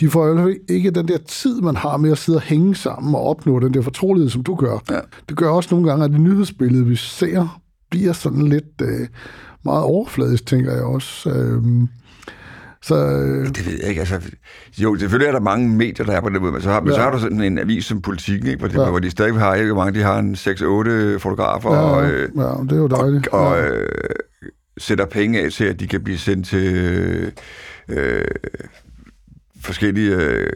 [0.00, 3.14] de får jo ikke den der tid, man har med at sidde og hænge sammen
[3.14, 4.82] og opnå den der fortrolighed, som du gør.
[4.90, 5.00] Ja.
[5.28, 9.08] Det gør også nogle gange, at det nyhedsbillede, vi ser, bliver sådan lidt øh,
[9.64, 11.30] meget overfladisk, tænker jeg også.
[11.30, 11.88] Øhm,
[12.86, 14.00] så øh, Det ved jeg ikke.
[14.00, 14.20] Altså,
[14.78, 16.92] jo, selvfølgelig er der mange medier, der er på den måde, men så har, men
[16.92, 17.02] så Ja.
[17.04, 18.58] har du sådan en avis som Politiken, ikke?
[18.58, 18.82] Hvor, de, Ja.
[18.84, 18.90] ja.
[18.90, 22.42] hvor de stadig har, ikke mange, de har en 6-8 fotografer, ja, og, øh, ja,
[22.62, 23.26] det er jo dejligt.
[23.28, 23.68] og, og ja.
[23.68, 23.88] øh,
[24.78, 27.32] sætter penge af til, at de kan blive sendt til øh,
[27.88, 28.24] øh,
[29.62, 30.50] forskellige øh,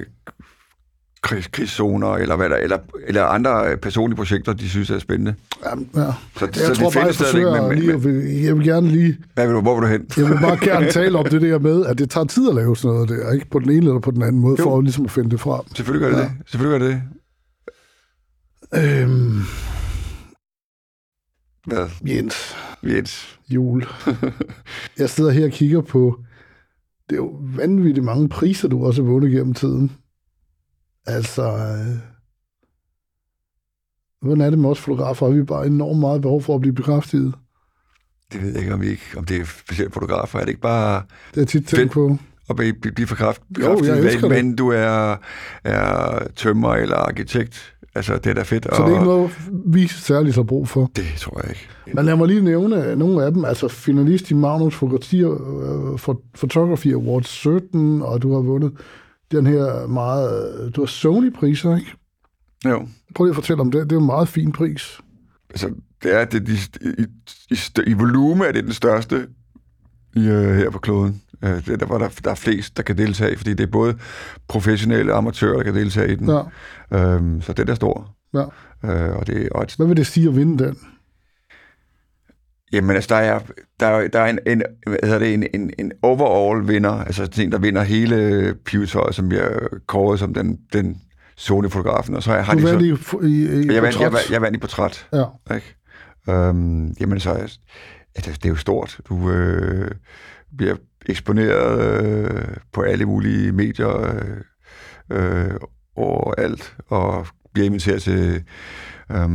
[1.23, 5.35] krigszoner, eller, hvad der, eller, eller andre øh, personlige projekter, de synes er spændende.
[5.67, 6.01] Jamen, ja.
[6.37, 9.19] Så, Jeg så tror bare, jeg forsøger men, lige, men, vil- jeg vil gerne lige,
[9.35, 10.07] hvad vil du, hvor vil du hen?
[10.17, 12.77] jeg vil bare gerne tale om det der med, at det tager tid at lave
[12.77, 14.65] sådan noget der, ikke på den ene eller på den anden måde, Jo.
[14.65, 15.63] for at, ligesom at finde det frem.
[15.77, 16.29] Selvfølgelig gør det Ja.
[16.29, 16.51] det.
[16.51, 17.03] Selvfølgelig gør det
[18.75, 19.03] det.
[19.03, 19.41] Øhm,
[21.67, 21.89] Hvad?
[22.07, 23.39] Jens, Jens.
[23.51, 23.85] jul.
[24.99, 26.19] jeg sidder her og kigger på,
[27.11, 29.93] det er jo vanvittigt mange priser, du også har vundet gennem tiden.
[31.09, 31.97] Altså, øh,
[34.21, 35.27] hvordan er det med os fotografer?
[35.27, 37.35] Har vi bare enormt meget behov for at blive bekræftet?
[38.33, 40.38] Det ved jeg ikke, om, vi ikke, om det er specielt fotografer.
[40.38, 42.18] Er det ikke bare Det jeg tit tænkt på.
[42.51, 45.16] at blive, blive, forkræft, Jo, jeg men du er,
[45.64, 47.75] er tømmer eller arkitekt.
[47.94, 48.64] Altså, det er da fedt.
[48.64, 49.31] Så det er ikke noget,
[49.66, 50.90] vi særligt har brug for.
[50.97, 51.68] Det tror jeg ikke.
[51.94, 53.44] Men lad mig lige nævne nogle af dem.
[53.44, 58.73] Altså finalist i Magnus Fotografi, øh, for Photography Awards 17, og du har vundet
[59.31, 60.73] den her meget...
[60.77, 61.93] Du har Sony-priser, ikke?
[62.64, 62.88] Jo.
[63.14, 63.91] Prøv lige at fortælle om det.
[63.91, 65.01] Det er en meget fin pris.
[65.51, 65.71] Altså,
[66.03, 66.53] det er, det, de,
[66.99, 67.05] i,
[67.51, 69.27] i, i volume er det den største
[70.17, 71.23] i, øh, her på kloden.
[71.45, 73.71] Øh, det er der, hvor der, der er flest, der kan deltage, fordi det er
[73.71, 73.97] både
[74.49, 76.29] professionelle og amatører, der kan deltage i den.
[76.29, 76.43] Ja,
[76.93, 78.14] Øhm, så den er stor.
[78.35, 78.45] ja.
[78.85, 80.77] Øh, og det, og et, Hvad vil det sige at vinde den?
[82.73, 83.39] Jamen altså, der er,
[83.81, 87.41] der er, der er en, en, hvad hedder det, en, en, en overall vinder, altså
[87.43, 89.49] en, der vinder hele pivetøjet, som bliver
[89.87, 91.01] kåret som den, den
[91.37, 92.73] Sony-fotografen, og så har Du de så...
[92.73, 95.25] vandt i, i, i jeg, vandt, jeg, jeg vandt i portræt, Ja.
[95.55, 95.75] ikke?
[96.29, 99.01] Øhm, jamen så er det, det er jo stort.
[99.09, 99.91] Du øh,
[100.57, 100.77] bliver
[101.07, 104.15] eksponeret øh, på alle mulige medier
[105.11, 105.51] øh, øh,
[105.97, 108.45] overalt, og bliver inviteret til,
[109.13, 109.29] øh,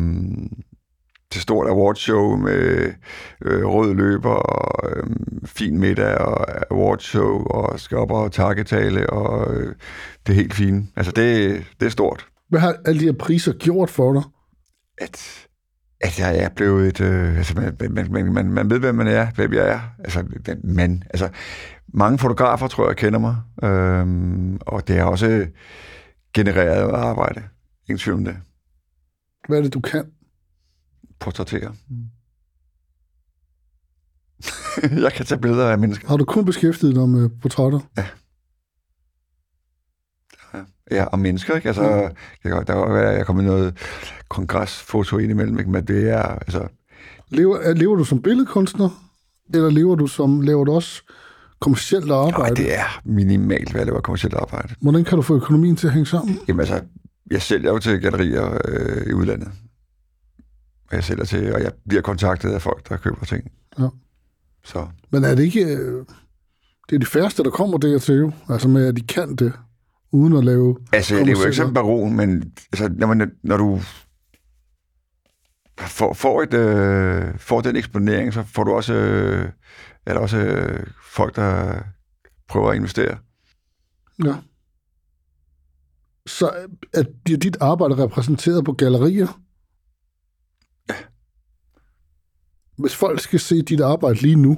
[1.34, 2.94] til stort awardshow med
[3.42, 5.04] øh, rød løber og øh,
[5.46, 9.76] fin middag og awardshow og skal op og takketale og øh,
[10.28, 10.90] det er helt fint.
[10.96, 12.28] Altså det, det er stort.
[12.50, 14.24] Hvad har alle de her priser gjort for dig?
[14.98, 15.48] At,
[16.02, 17.02] at jeg er blevet et...
[17.02, 19.80] Øh, altså man, man, man, man, man ved, hvem man er, hvem jeg er.
[20.00, 20.26] Altså,
[20.64, 21.04] man...
[21.10, 21.30] Altså,
[21.94, 23.36] mange fotografer, tror jeg, kender mig.
[23.64, 25.48] Øhm, og det er også
[26.34, 27.44] genereret arbejde.
[27.90, 28.36] Ingen tvivl om det.
[29.48, 30.06] Hvad er det, du kan?
[31.24, 31.74] Portrættere.
[35.04, 36.08] jeg kan tage billeder af mennesker.
[36.08, 37.80] Har du kun beskæftiget dig med portrætter?
[37.98, 38.06] Ja.
[40.92, 41.68] Ja, og mennesker, ikke?
[41.68, 42.10] Altså, ja.
[42.44, 43.78] jeg, der var, jeg kom med noget
[44.30, 45.72] kongresfoto ind imellem, ikke?
[45.72, 46.68] men det er, altså...
[47.30, 48.90] Lever, lever du som billedkunstner,
[49.54, 51.02] eller lever du som, laver du også
[51.60, 52.62] kommersielt arbejde?
[52.62, 54.76] Jo, det er minimalt, hvad jeg laver kommersielt arbejde.
[54.82, 56.40] Hvordan kan du få økonomien til at hænge sammen?
[56.48, 56.82] Jamen altså,
[57.32, 59.52] jeg sælger jo til gallerier øh, i udlandet.
[60.94, 63.52] Og jeg sælger til, og jeg bliver kontaktet af folk, der køber ting.
[63.80, 63.88] Ja.
[64.64, 64.88] Så.
[65.12, 65.66] Men er det ikke...
[65.66, 66.06] Øh,
[66.90, 68.32] det er de færreste, der kommer dertil jo.
[68.50, 69.54] Altså med, at de kan det,
[70.12, 70.78] uden at lave...
[70.94, 73.82] Altså, det er jo ikke en baron, men altså, når, man, når du
[75.80, 79.50] får, får, et, øh, får den eksponering, så får du også, øh,
[80.06, 81.80] er der også øh, folk, der
[82.48, 83.18] prøver at investere.
[84.26, 84.36] Ja.
[86.26, 89.40] Så er dit arbejde repræsenteret på gallerier?
[90.90, 90.96] Ja.
[92.78, 94.58] Hvis folk skal se dit arbejde lige nu,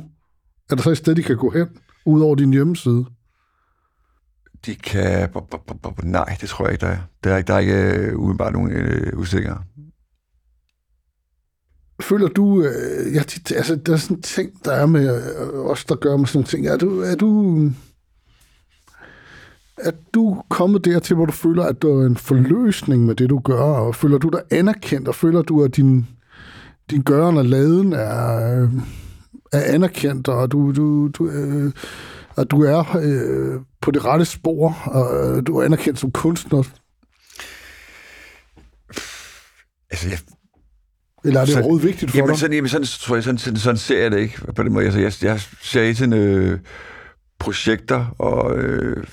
[0.70, 1.68] er der så et sted, de kan gå hen,
[2.06, 3.06] ud over din hjemmeside?
[4.66, 5.30] De kan...
[6.04, 6.98] Nej, det tror jeg ikke, der er.
[7.24, 9.64] Der er, der er ikke øh, udenbart nogen øh, usikre.
[12.02, 12.62] Føler du...
[12.62, 13.20] Øh, ja,
[13.56, 16.38] altså, der er sådan en ting, der er med øh, os, der gør med sådan
[16.38, 16.68] nogle ting.
[16.68, 17.02] Er du...
[17.02, 17.72] Er du
[19.78, 23.40] er du kommet dertil, hvor du føler, at du er en forløsning med det, du
[23.40, 26.08] gør, og føler du dig anerkendt, og føler du, at din,
[26.92, 28.70] din gøren og laden er,
[29.52, 31.72] er anerkendt, og du, du, du, øh,
[32.38, 36.64] at du er øh, på det rette spor, og øh, du er anerkendt som kunstner?
[39.92, 40.20] Altså, jeg,
[41.26, 42.40] eller er det så, overhovedet vigtigt for jamen, dig?
[42.40, 44.86] Sådan, jamen, sådan, tror jeg, sådan, sådan, sådan ser jeg det ikke på den måde.
[44.86, 46.60] Altså, jeg, jeg ser ikke sådan øh,
[47.40, 49.04] projekter og øh,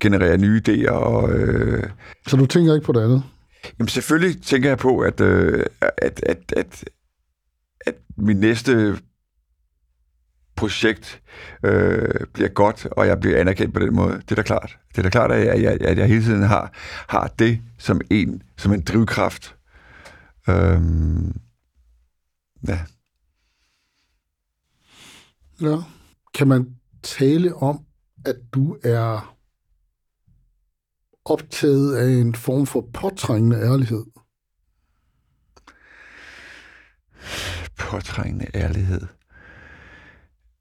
[0.00, 0.90] generere nye idéer.
[0.90, 1.82] Og, øh,
[2.28, 3.22] så du tænker ikke på det andet?
[3.78, 6.84] Jamen selvfølgelig tænker jeg på, at, øh, at, at, at,
[7.86, 8.98] at min næste
[10.56, 11.22] projekt
[11.64, 14.12] øh, bliver godt, og jeg bliver anerkendt på den måde.
[14.12, 14.78] Det er da klart.
[14.90, 16.72] Det er da klart, at jeg, at jeg hele tiden har,
[17.08, 19.56] har det som en, som en drivkraft.
[20.48, 21.40] Øhm,
[22.68, 22.78] ja.
[25.60, 25.76] Ja.
[26.34, 27.84] Kan man tale om,
[28.26, 29.33] at du er
[31.24, 34.04] optaget af en form for påtrængende ærlighed?
[37.78, 39.00] Påtrængende ærlighed.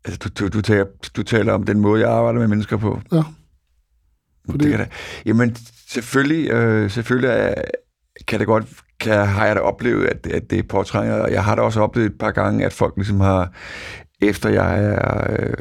[0.05, 3.01] Altså, du, du, du, taler, du taler om den måde, jeg arbejder med mennesker på.
[3.11, 3.23] Ja.
[4.47, 4.87] Det, det kan da,
[5.25, 5.55] jamen,
[5.87, 7.53] selvfølgelig, øh, selvfølgelig er,
[8.27, 8.65] kan det godt,
[8.99, 11.81] kan, har jeg da oplevet, at, at det er påtrængende, og jeg har da også
[11.81, 13.53] oplevet et par gange, at folk ligesom har,
[14.21, 15.53] efter jeg er øh,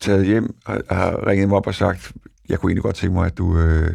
[0.00, 2.12] taget hjem, har, har ringet mig op og sagt,
[2.48, 3.94] jeg kunne egentlig godt tænke mig, at du, øh,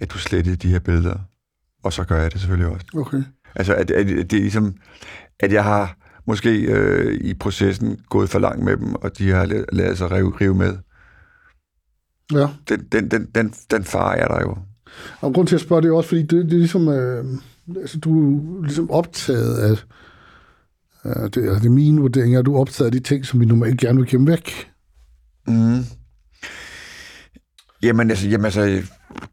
[0.00, 1.18] at du slettede de her billeder.
[1.82, 2.86] Og så gør jeg det selvfølgelig også.
[2.94, 3.22] Okay.
[3.54, 4.74] Altså, at, at, at det er ligesom,
[5.40, 9.64] at jeg har måske øh, i processen gået for langt med dem, og de har
[9.72, 10.76] lavet sig rive, rive med.
[12.32, 12.48] Ja.
[12.68, 14.56] Den, den, den, den, den far er der jo.
[15.20, 17.24] Og grund til at spørge, det er også, fordi det, det er ligesom, øh,
[17.76, 19.84] altså, du er ligesom optaget af,
[21.04, 23.44] øh, det, det er min vurdering, at du er optaget af de ting, som vi
[23.44, 24.70] normalt gerne vil gemme væk.
[25.46, 25.84] Mm.
[27.82, 28.82] Jamen altså, jamen, altså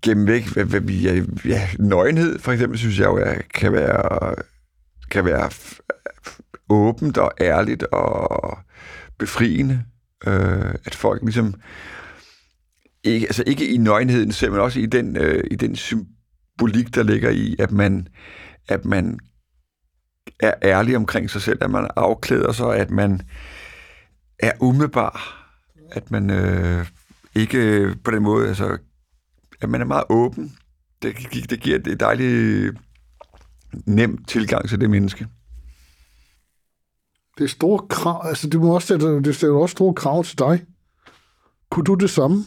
[0.01, 0.55] gennem væk,
[1.03, 4.35] ja, ja, nøgenhed for eksempel, synes jeg jo kan være,
[5.11, 5.49] kan være
[6.69, 8.57] åbent og ærligt og
[9.19, 9.83] befriende.
[10.27, 11.53] Øh, at folk ligesom,
[13.03, 17.03] ikke, altså ikke i nøgenheden selv, men også i den, øh, i den symbolik, der
[17.03, 18.07] ligger i, at man,
[18.67, 19.19] at man
[20.39, 23.21] er ærlig omkring sig selv, at man afklæder sig, at man
[24.39, 25.43] er umiddelbar,
[25.91, 26.85] at man øh,
[27.39, 28.77] ikke på den måde, altså,
[29.61, 30.57] at man er meget åben.
[31.01, 31.15] Det,
[31.49, 32.77] det giver et dejligt
[33.85, 35.27] nem tilgang til det menneske.
[37.37, 40.39] Det er store krav, altså det må også sætte, det stiller også store krav til
[40.39, 40.65] dig.
[41.71, 42.45] Kunne du det samme?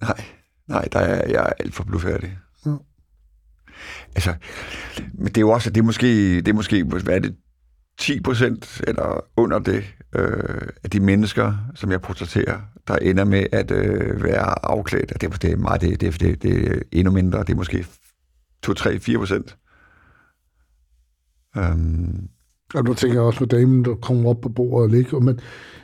[0.00, 0.24] Nej,
[0.66, 2.38] nej, der er jeg er alt for blufærdig.
[2.66, 2.74] Ja.
[4.14, 4.34] Altså,
[5.14, 7.36] men det er jo også, det er måske, det er måske, hvad er det,
[8.00, 9.84] 10 procent eller under det
[10.14, 15.12] øh, af de mennesker, som jeg portrætterer, der ender med at øh, være afklædt.
[15.12, 17.38] Og det, det er meget, det, det, det, det er endnu mindre.
[17.38, 17.86] Det er måske
[18.62, 19.56] 2, 3, 4 procent.
[21.56, 22.28] Øhm,
[22.74, 25.20] og nu tænker jeg også med damen, der kommer op på bordet og ligger.
[25.20, 25.40] Men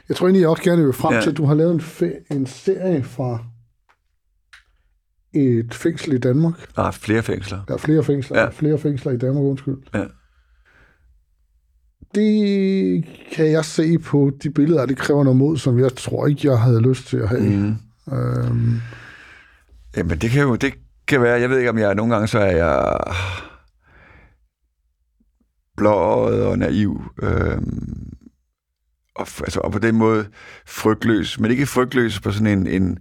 [0.08, 1.20] jeg tror egentlig, jeg også gerne vil frem ja.
[1.20, 3.44] til, at du har lavet en, fe- en serie fra
[5.34, 6.54] et fængsel i Danmark.
[6.76, 7.60] Ah, flere fængsler.
[7.68, 8.40] Ja, flere fængsler.
[8.40, 8.48] Ja.
[8.48, 9.76] Flere fængsler i Danmark, undskyld.
[9.94, 10.04] Ja.
[12.14, 16.48] Det kan jeg se på de billeder, det kræver noget mod, som jeg tror ikke,
[16.48, 17.42] jeg havde lyst til at have.
[17.42, 17.76] Mm.
[18.12, 18.80] Øhm.
[19.96, 20.74] Jamen, det kan jo det
[21.08, 22.98] kan være, jeg ved ikke, om jeg nogle gange så er jeg
[25.76, 27.02] blåret og naiv.
[27.22, 28.12] Øhm,
[29.16, 30.26] og, altså, og på den måde
[30.66, 32.98] frygtløs, men ikke frygtløs på sådan en, en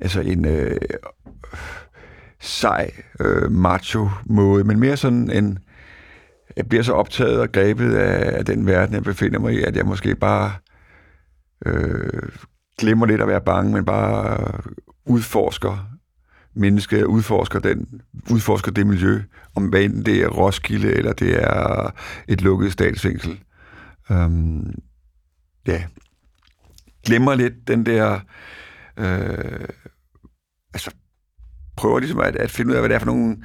[0.00, 0.76] altså en øh,
[2.40, 5.58] sej øh, macho måde, men mere sådan en,
[6.58, 9.76] jeg bliver så optaget og grebet af, af den verden, jeg befinder mig i, at
[9.76, 10.52] jeg måske bare
[11.66, 12.28] øh,
[12.78, 14.38] glemmer lidt at være bange, men bare
[15.06, 15.90] udforsker
[16.54, 19.22] mennesket, udforsker, den, udforsker det miljø,
[19.54, 21.90] om hvad enten det er Roskilde, eller det er
[22.28, 23.40] et lukket statsfængsel.
[24.10, 24.74] Um,
[25.66, 25.84] ja,
[27.06, 28.20] glemmer lidt den der,
[28.96, 29.68] øh,
[30.74, 30.90] altså
[31.76, 33.36] prøver ligesom at, at finde ud af, hvad det er for nogle,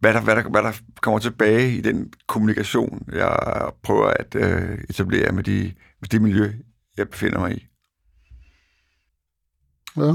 [0.00, 4.78] hvad der, hvad, der, hvad der kommer tilbage i den kommunikation, jeg prøver at øh,
[4.90, 6.52] etablere med, de, med det miljø,
[6.96, 7.66] jeg befinder mig i.
[9.96, 10.12] Ja.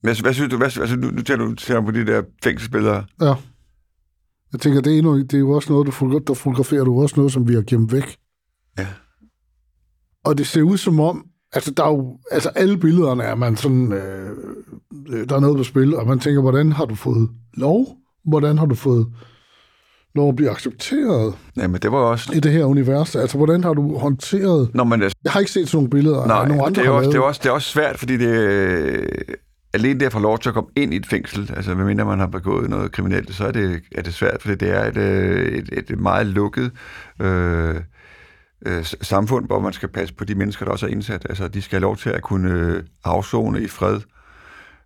[0.00, 0.56] Hvad, hvad synes du?
[0.56, 3.02] Hvad, altså, nu, nu tager du tager på de der fængselsbilleder.
[3.20, 3.34] Ja.
[4.52, 7.02] Jeg tænker, det er, endnu, det er jo også noget, du fotograferer, der fotograferer du
[7.02, 8.18] også noget, som vi har gemt væk.
[8.78, 8.86] Ja.
[10.24, 13.56] Og det ser ud som om, altså, der er jo, altså alle billederne er man
[13.56, 14.36] sådan, øh,
[15.28, 18.05] der er noget på spil, og man tænker, hvordan har du fået lov?
[18.26, 19.06] Hvordan har du fået
[20.14, 22.32] lov at blive accepteret ja, men det var også...
[22.34, 23.16] i det her univers?
[23.16, 24.70] Altså, hvordan har du håndteret...
[24.74, 25.12] Nå, men det...
[25.24, 27.16] Jeg har ikke set sådan nogle billeder Nej, af nogle andre, det er, også, det,
[27.16, 29.36] er også, det er også svært, fordi det,
[29.74, 32.18] alene det at få lov til at komme ind i et fængsel, altså medmindre man
[32.18, 35.52] har begået noget kriminelt, så er det, er det svært, fordi det er et, øh,
[35.52, 36.70] et, et meget lukket
[37.20, 37.74] øh,
[38.66, 41.26] øh, samfund, hvor man skal passe på de mennesker, der også er indsat.
[41.28, 44.00] Altså, de skal have lov til at kunne øh, afzone i fred.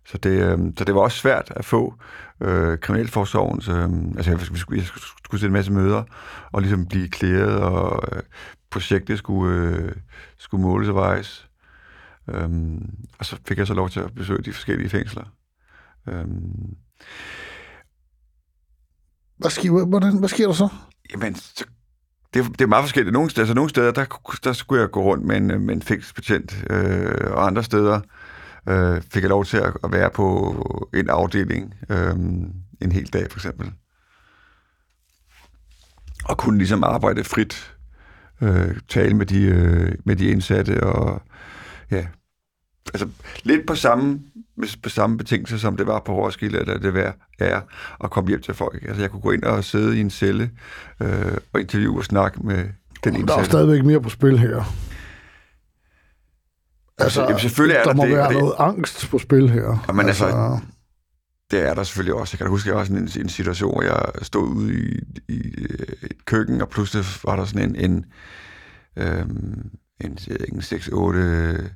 [0.05, 1.95] Så det, øh, så det var også svært at få
[2.41, 3.67] øh, kriminalforsorgens...
[3.67, 4.87] Øh, altså, jeg skulle, jeg
[5.23, 6.03] skulle sætte en masse møder
[6.51, 8.23] og ligesom blive klæret, og øh,
[8.71, 9.95] projektet skulle, øh,
[10.37, 11.49] skulle måles og vejes.
[12.29, 15.23] Øhm, og så fik jeg så lov til at besøge de forskellige fængsler.
[16.07, 16.75] Øhm,
[19.37, 20.69] hvad, sker, hvordan, hvad sker der så?
[21.11, 21.65] Jamen, så,
[22.33, 23.13] det, det er meget forskelligt.
[23.13, 24.05] Nogle steder, altså, nogle steder der,
[24.43, 28.01] der skulle jeg gå rundt med en, med en fængselsbetjent, øh, og andre steder øh,
[29.11, 32.15] fik jeg lov til at, at være på en afdeling øh,
[32.81, 33.71] en hel dag, for eksempel.
[36.25, 37.73] Og kunne ligesom arbejde frit,
[38.41, 41.21] øh, tale med de, øh, med de indsatte, og
[41.91, 42.05] ja,
[42.93, 43.07] altså
[43.43, 44.19] lidt på samme,
[44.83, 47.61] på samme betingelser, som det var på Roskilde, eller det var, er
[48.03, 48.83] at komme hjem til folk.
[48.87, 50.49] Altså jeg kunne gå ind og sidde i en celle
[51.01, 52.69] øh, og interviewe og snakke med
[53.03, 53.33] den indsatte.
[53.33, 54.63] Der er stadigvæk mere på spil her.
[57.03, 59.91] Altså, Jamen, selvfølgelig er der, der må det, være det, noget angst på spil her.
[59.93, 60.59] Men altså, altså,
[61.51, 62.33] det er der selvfølgelig også.
[62.33, 64.73] Jeg kan da huske, at jeg var sådan en, en situation, hvor jeg stod ude
[64.73, 65.37] i, i
[66.03, 68.05] et køkken, og pludselig var der sådan en, en,
[68.95, 69.69] øhm,
[70.01, 70.17] en,
[70.53, 71.69] en 6-8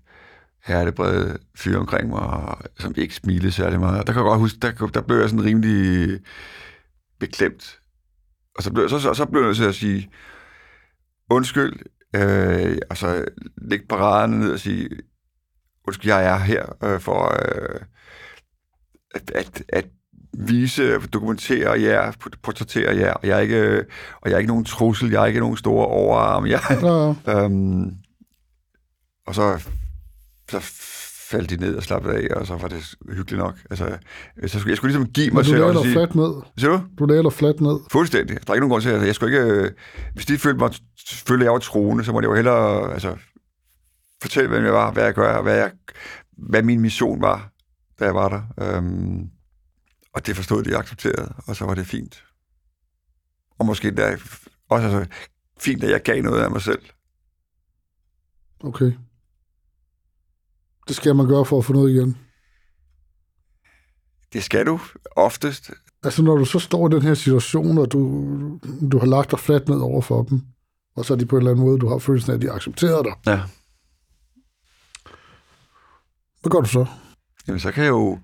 [0.65, 4.07] hertebrede fyre omkring mig, som ikke smilede særlig meget.
[4.07, 6.19] Der kan jeg godt huske, der, der blev jeg sådan rimelig
[7.19, 7.79] beklemt.
[8.57, 10.09] Og så blev, så, så, så blev jeg nødt til at sige,
[11.29, 11.79] undskyld,
[12.15, 13.25] øh, og så
[13.57, 14.89] lægge paraderne ned og sige,
[15.87, 17.79] undskyld, jeg er her øh, for øh,
[19.15, 19.85] at, at, at
[20.37, 22.11] vise, dokumentere jer,
[22.43, 23.85] portrættere jer, og jeg er ikke,
[24.21, 26.45] og jeg er ikke nogen trussel, jeg er ikke nogen store overarm.
[26.45, 26.61] Jeg,
[27.27, 27.43] ja.
[27.43, 27.91] øhm,
[29.27, 29.59] og så
[30.51, 30.59] så
[31.29, 33.55] faldt de ned og slappede af, og så var det hyggeligt nok.
[33.69, 33.97] Altså,
[34.47, 35.61] så skulle, jeg skulle ligesom give mig Men selv...
[35.61, 36.33] du lagde fladt ned.
[36.57, 36.81] Siger du?
[36.99, 37.79] Du lagde fladt ned.
[37.91, 38.37] Fuldstændig.
[38.47, 39.53] Der er ikke nogen grund til, altså, jeg skulle ikke...
[39.53, 39.71] Øh,
[40.13, 40.71] hvis de følte mig,
[41.27, 43.15] følte, jeg var troende, så må det jo hellere altså,
[44.25, 45.71] fortælle, hvem jeg var, hvad jeg gør, hvad, jeg,
[46.31, 47.51] hvad min mission var,
[47.99, 48.41] da jeg var der.
[48.61, 49.29] Øhm,
[50.13, 52.23] og det forstod de accepterede, og så var det fint.
[53.59, 54.17] Og måske der,
[54.69, 55.05] også altså,
[55.59, 56.81] fint, at jeg gav noget af mig selv.
[58.63, 58.93] Okay.
[60.87, 62.17] Det skal man gøre for at få noget igen.
[64.33, 64.79] Det skal du
[65.15, 65.71] oftest.
[66.03, 67.99] Altså når du så står i den her situation, og du,
[68.91, 70.41] du har lagt dig fladt ned over for dem,
[70.95, 72.51] og så er de på en eller anden måde, du har følelsen af, at de
[72.51, 73.13] accepterer dig.
[73.25, 73.41] Ja.
[76.45, 76.85] Hvad gør du så?
[77.47, 78.19] Jamen så kan jeg jo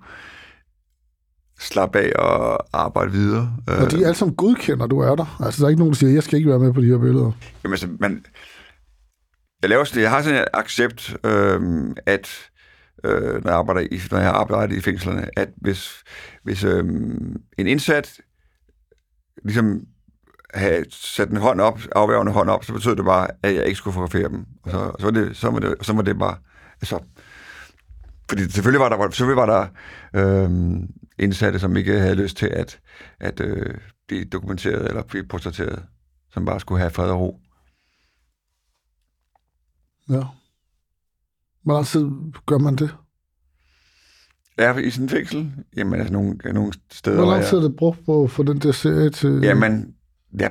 [1.58, 3.52] slappe af og arbejde videre.
[3.66, 5.42] Og de er alle sammen godkender, du er der.
[5.44, 6.98] Altså der er ikke nogen, der siger, jeg skal ikke være med på de her
[6.98, 7.32] billeder.
[7.64, 8.24] Jamen altså, man,
[9.62, 11.60] jeg laver jeg har sådan en accept, øh,
[12.06, 12.28] at
[13.04, 16.04] øh, når, jeg arbejder i, når jeg arbejder i fængslerne, at hvis,
[16.44, 16.84] hvis øh,
[17.58, 18.20] en indsat
[19.44, 19.80] ligesom
[20.54, 23.76] have sat en hånd op, afværgende hånd op, så betød det bare, at jeg ikke
[23.76, 24.44] skulle fotografere dem.
[24.62, 26.36] Og så, så, var, det, så, var, det, så var det bare...
[26.80, 26.98] Altså,
[28.32, 29.66] fordi selvfølgelig var der, selvfølgelig var der
[30.14, 32.80] øhm, indsatte, som ikke havde lyst til at,
[33.20, 33.74] at øh,
[34.08, 35.82] blive dokumenteret eller blive portrætteret,
[36.30, 37.40] som bare skulle have fred og ro.
[40.08, 40.22] Ja.
[41.62, 42.10] Hvor lang tid
[42.46, 42.96] gør man det?
[44.58, 45.52] Ja, i sådan en fængsel?
[45.76, 48.72] Jamen, altså nogle, nogle steder, Hvor lang tid er det brugt på for den der
[48.72, 49.40] serie til...
[49.42, 49.94] Jamen,
[50.38, 50.50] jeg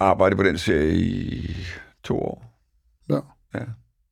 [0.00, 1.56] arbejdede på den serie i
[2.02, 2.60] to år.
[3.08, 3.20] Ja.
[3.54, 3.64] Ja.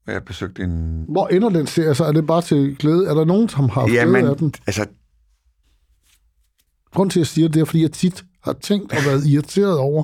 [0.06, 1.04] Jeg besøgte en...
[1.08, 1.94] Hvor ender den serie?
[1.94, 3.06] Så er det bare til glæde?
[3.06, 4.52] Er der nogen, som har Jamen, glæde af den?
[4.66, 4.86] altså,
[6.94, 9.78] Grunden til, at jeg siger det, er, fordi jeg tit har tænkt og været irriteret
[9.78, 10.02] over,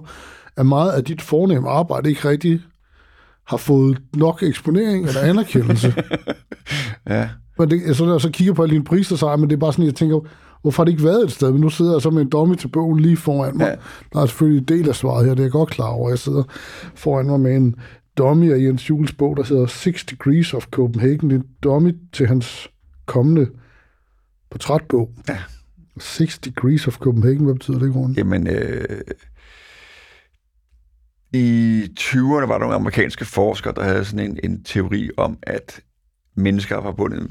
[0.57, 2.63] at meget af dit fornemme arbejde ikke rigtig
[3.47, 5.95] har fået nok eksponering eller anerkendelse.
[7.09, 7.29] ja.
[7.59, 9.61] Men det, så når jeg så kigger på alle dine priser, så men det er
[9.61, 10.21] bare sådan, jeg tænker,
[10.63, 11.53] hvorfor har det ikke været et sted?
[11.53, 13.67] Men nu sidder jeg så med en dummy til bogen lige foran mig.
[13.67, 13.75] Ja.
[14.13, 16.09] Der er selvfølgelig en del af svaret her, det er jeg godt klar over.
[16.09, 16.43] Jeg sidder
[16.95, 17.75] foran mig med en
[18.21, 21.31] dummy af Jens Jules bog, der hedder Six Degrees of Copenhagen.
[21.31, 22.71] Det er en dummy til hans
[23.07, 23.51] kommende
[24.51, 25.15] portrætbog.
[25.29, 25.39] Ja.
[25.99, 28.17] Six Degrees of Copenhagen, hvad betyder det, Grund?
[28.17, 29.01] Jamen, øh,
[31.33, 35.81] i 20'erne var der nogle amerikanske forskere, der havde sådan en, en teori om, at
[36.37, 37.31] mennesker er forbundet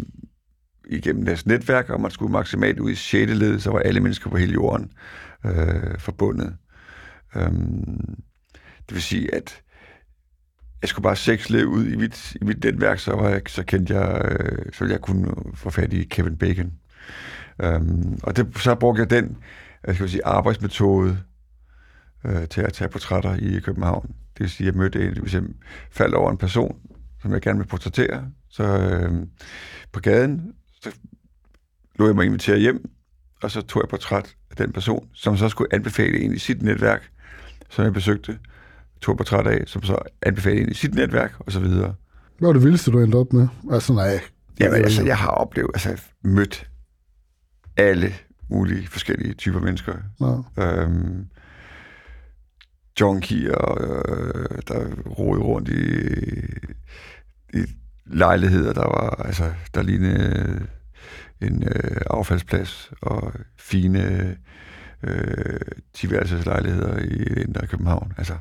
[0.90, 3.32] igennem deres netværk, og man skulle maksimalt ud i 6.
[3.32, 4.92] led, så var alle mennesker på hele jorden
[5.46, 6.56] øh, forbundet.
[7.36, 8.16] Øhm,
[8.88, 9.62] det vil sige, at
[10.82, 14.00] jeg skulle bare seksle ud i mit, i mit netværk, så, var jeg, så kendte
[14.00, 16.72] jeg, øh, så ville jeg kunne få fat i Kevin Bacon.
[17.62, 19.38] Øhm, og det, så brugte jeg den
[19.88, 21.18] jeg skal sige, arbejdsmetode
[22.26, 24.08] øh, til at tage portrætter i København.
[24.08, 25.44] Det vil sige, at jeg mødte en, hvis jeg
[25.92, 26.80] faldt over en person,
[27.22, 29.28] som jeg gerne vil portrættere, så øh,
[29.92, 30.92] på gaden, så
[31.96, 32.90] lå jeg mig invitere hjem,
[33.42, 36.62] og så tog jeg portræt af den person, som så skulle anbefale en i sit
[36.62, 37.10] netværk,
[37.70, 38.40] som jeg besøgte,
[39.02, 41.96] tog portræt af, som så anbefalede en i sit netværk, og så videre.
[42.40, 43.48] Hvad var det vildeste, du endte op med?
[43.72, 44.20] Altså, nej.
[44.60, 46.70] Jamen, altså, jeg har oplevet, altså, mødt
[47.78, 48.14] alle
[48.50, 49.94] mulige forskellige typer mennesker.
[50.58, 50.64] Ja.
[50.64, 51.26] Øhm,
[53.00, 55.90] junkier, øh, der rodede rundt i,
[57.58, 57.66] i
[58.06, 60.68] lejligheder, der var, altså, der lignede
[61.42, 64.38] en øh, affaldsplads, og fine
[65.04, 65.60] øh,
[65.94, 68.14] tiværelseslejligheder i Indre København.
[68.18, 68.34] Altså,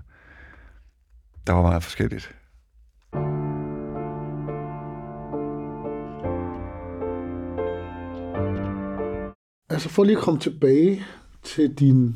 [1.48, 2.34] der var meget forskelligt.
[9.70, 11.04] Altså for lige at komme tilbage
[11.42, 12.14] til din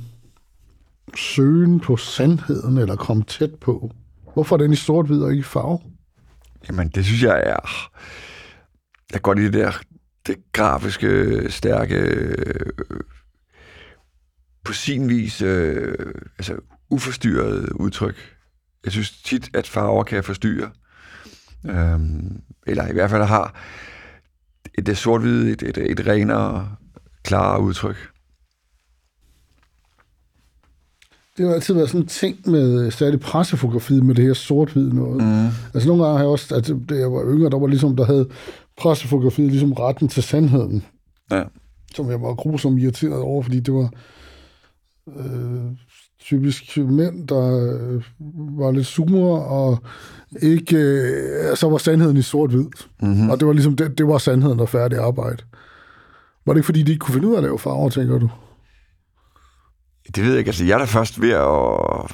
[1.16, 3.90] søgen på sandheden, eller komme tæt på.
[4.34, 5.80] Hvorfor er den i sort-hvid og ikke i farve?
[6.68, 7.90] Jamen, det synes jeg er...
[9.10, 9.72] Jeg kan godt lide det der
[10.26, 12.72] det grafiske, stærke, øh,
[14.64, 15.94] på sin vis øh,
[16.38, 16.56] altså
[16.90, 18.36] uforstyrret udtryk.
[18.84, 20.70] Jeg synes tit, at farver kan forstyrre.
[21.66, 23.54] Øhm, eller i hvert fald har
[24.78, 26.76] et, et sort-hvide, et, et, et renere,
[27.22, 27.96] klarere udtryk.
[31.36, 35.22] Det har altid været sådan en ting med særligt pressefotografiet med det her sort-hvid noget.
[35.22, 35.46] Mm.
[35.74, 38.04] Altså nogle gange har jeg også, altså da jeg var yngre, der var ligesom, der
[38.04, 38.28] havde
[38.78, 40.84] pressefotografiet ligesom retten til sandheden.
[41.30, 41.44] Ja.
[41.94, 43.90] Som jeg var grusomt irriteret over, fordi det var
[45.08, 45.72] øh,
[46.24, 48.02] typisk mænd, der øh,
[48.58, 49.78] var lidt sumre, og
[50.42, 52.66] ikke, øh, så var sandheden i sort-hvid.
[53.02, 53.30] Mm-hmm.
[53.30, 55.42] Og det var ligesom, det, det var sandheden og færdig arbejde.
[56.46, 58.30] Var det ikke, fordi de ikke kunne finde ud af at lave farver, tænker du?
[60.16, 60.48] Det ved jeg ikke.
[60.48, 62.10] Altså, jeg er da først ved at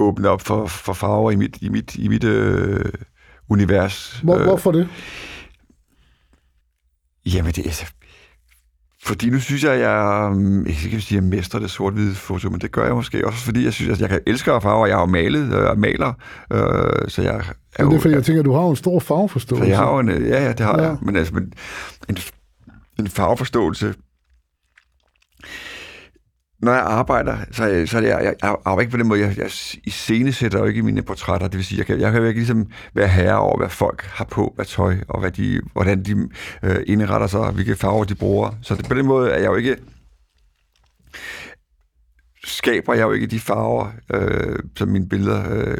[0.00, 2.84] åbne op for, for farver i mit, i mit, i mit øh,
[3.48, 4.20] univers.
[4.22, 4.88] Hvor, øh, hvorfor det?
[7.26, 7.86] Jamen, det er altså...
[9.04, 12.60] Fordi nu synes jeg, jeg, mm, jeg kan sige, jeg mestrer det sort-hvide foto, men
[12.60, 14.86] det gør jeg måske også, fordi jeg synes, at jeg kan elske farver.
[14.86, 16.12] Jeg har jo malet og øh, maler,
[16.52, 17.34] øh, så jeg...
[17.76, 19.64] Er men det er, fordi jeg tænker, at du har en stor farveforståelse.
[19.64, 20.88] Så jeg har jo en, ja, ja, det har ja.
[20.88, 20.96] jeg.
[21.02, 21.52] Men altså, men
[22.08, 22.16] en,
[22.98, 23.94] en farveforståelse,
[26.62, 29.20] når jeg arbejder, så, så er det, jeg, jeg, jeg arbejder ikke på den måde,
[29.20, 29.50] jeg, jeg
[29.84, 31.48] iscenesætter jo ikke i mine portrætter.
[31.48, 34.02] Det vil sige, jeg kan, jeg kan jo ikke ligesom være herre over, hvad folk
[34.02, 36.28] har på, hvad tøj, og hvad de, hvordan de
[36.62, 38.50] øh, indretter sig, og hvilke farver de bruger.
[38.62, 39.76] Så det, på den måde er jeg jo ikke
[42.44, 45.78] skaber jeg jo ikke de farver, øh, som mine billeder øh,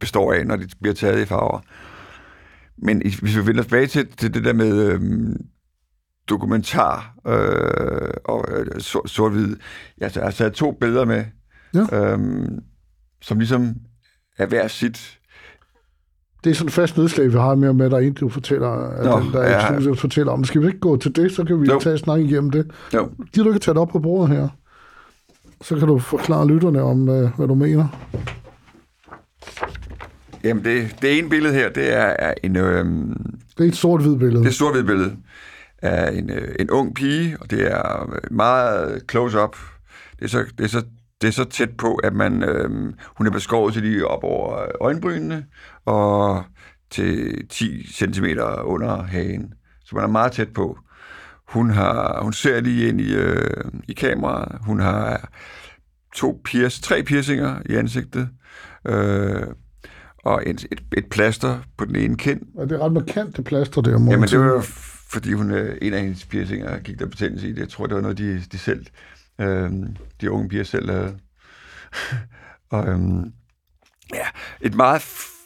[0.00, 1.60] består af, når de bliver taget i farver.
[2.78, 5.00] Men hvis vi vender tilbage til, til det der med øh,
[6.28, 9.56] dokumentar øh, og øh, sort-hvid.
[9.98, 11.24] Jeg har taget to billeder med,
[11.74, 12.12] ja.
[12.12, 12.58] øhm,
[13.22, 13.74] som ligesom
[14.38, 15.18] er hver sit.
[16.44, 18.68] Det er sådan en fast nedslag, vi har med, med der er en, du fortæller,
[18.68, 19.90] at Nå, den, der er ja.
[19.90, 20.44] et fortæller om.
[20.44, 21.78] Skal vi ikke gå til det, så kan vi no.
[21.78, 22.70] tage snak igennem det.
[22.92, 23.06] No.
[23.32, 24.48] Gider du ikke tage det op på bordet her?
[25.62, 27.88] Så kan du forklare lytterne om, øh, hvad du mener.
[30.44, 32.56] Jamen, det, det ene billede her, det er, en...
[32.56, 32.84] Øh,
[33.58, 34.38] Det er et sort-hvid billede.
[34.38, 35.16] det er et sort billede
[35.86, 39.56] af en, øh, en ung pige, og det er meget close-up.
[40.18, 40.82] Det er så, det er så,
[41.20, 42.70] det er så tæt på, at man, øh,
[43.16, 45.46] hun er beskåret til lige op over øjenbrynene,
[45.84, 46.44] og
[46.90, 48.24] til 10 cm
[48.64, 49.52] under hagen.
[49.84, 50.78] Så man er meget tæt på.
[51.48, 54.58] Hun, har, hun ser lige ind i, øh, i kameraet.
[54.60, 55.30] Hun har
[56.14, 58.28] to piers, tre piercinger i ansigtet,
[58.86, 59.42] øh,
[60.24, 62.40] og et, et, et plaster på den ene kind.
[62.56, 63.90] Og det er ret markant, det plaster der.
[63.90, 64.66] Jamen, det var
[65.08, 67.58] fordi hun, øh, en af hendes piercinger gik der betændelse i det.
[67.58, 68.86] Jeg tror, det var noget, de, de selv,
[69.40, 69.72] øh,
[70.20, 71.18] de unge piger selv øh, lavede.
[72.70, 72.98] og øh,
[74.14, 74.26] ja,
[74.60, 75.36] et meget f-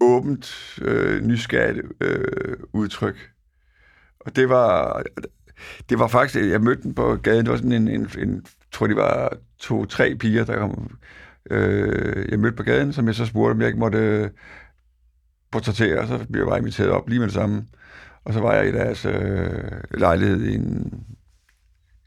[0.00, 3.30] åbent, øh, nysgerrigt øh, udtryk.
[4.20, 5.02] Og det var,
[5.88, 8.86] det var faktisk, jeg mødte den på gaden, det var sådan en, en, en tror
[8.86, 10.98] det var to-tre piger, der kom,
[11.50, 14.30] øh, jeg mødte på gaden, som jeg så spurgte, om jeg ikke måtte øh,
[15.52, 17.66] portrættere, og så blev jeg bare inviteret op lige med det samme.
[18.28, 19.50] Og så var jeg i deres øh,
[19.94, 20.92] lejlighed i en,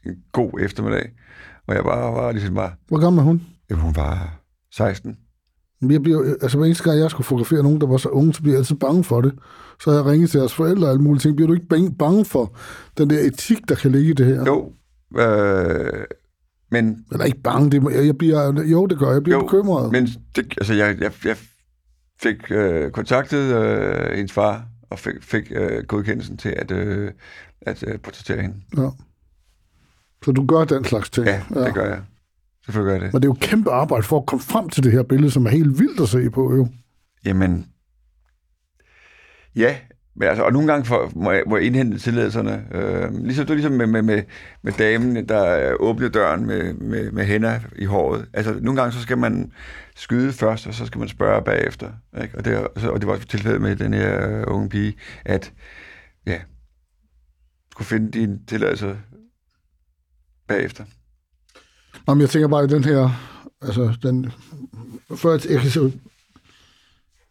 [0.06, 1.10] en god eftermiddag,
[1.66, 3.42] og jeg bare var ligesom bare, Hvor gammel er hun?
[3.70, 4.40] jamen, hun var
[4.74, 5.16] 16.
[5.90, 8.42] Jeg bliver, altså hver eneste gang, jeg skulle fotografere nogen, der var så unge, så
[8.42, 9.32] bliver jeg altid bange for det.
[9.80, 11.36] Så har jeg ringet til deres forældre og alle mulige ting.
[11.36, 12.56] Bliver du ikke bange, bange for
[12.98, 14.44] den der etik, der kan ligge i det her?
[14.46, 14.72] Jo,
[15.18, 16.04] øh,
[16.70, 19.92] men Eller ikke bange, det, jeg, bliver, jo det gør, jeg, jeg bliver Jo, bekymret.
[19.92, 20.06] Men
[20.36, 21.36] det, altså, jeg, jeg, jeg
[22.22, 27.12] fik øh, kontaktet øh, hendes far, og fik, fik øh, godkendelsen til at, øh,
[27.60, 28.56] at øh, portrættere hende.
[28.76, 28.88] Ja.
[30.24, 31.26] Så du gør den slags ting.
[31.26, 32.02] Ja, det gør jeg.
[32.64, 33.12] Selvfølgelig gør jeg det.
[33.12, 35.46] Men det er jo kæmpe arbejde for at komme frem til det her billede, som
[35.46, 36.68] er helt vildt at se på, jo.
[37.24, 37.66] Jamen,
[39.56, 39.76] ja,
[40.16, 42.66] men altså, og nogle gange for, må, jeg, må jeg indhente tilladelserne.
[42.72, 44.22] Øh, ligesom, det var ligesom med, med, med,
[44.62, 48.26] med damen, der øh, åbnede døren med, med, med hænder i håret.
[48.32, 49.52] Altså, nogle gange så skal man
[49.96, 51.90] skyde først, og så skal man spørge bagefter.
[52.22, 52.38] Ikke?
[52.38, 54.94] Og, det, så- og det var også tilfældet med den her øh, unge pige,
[55.24, 55.52] at
[56.26, 56.40] ja,
[57.72, 58.98] skulle finde din tilladelse
[60.48, 60.84] bagefter.
[62.06, 63.10] Nå, men jeg tænker bare i den her,
[63.62, 64.32] altså den,
[65.16, 66.00] før, jeg kan se,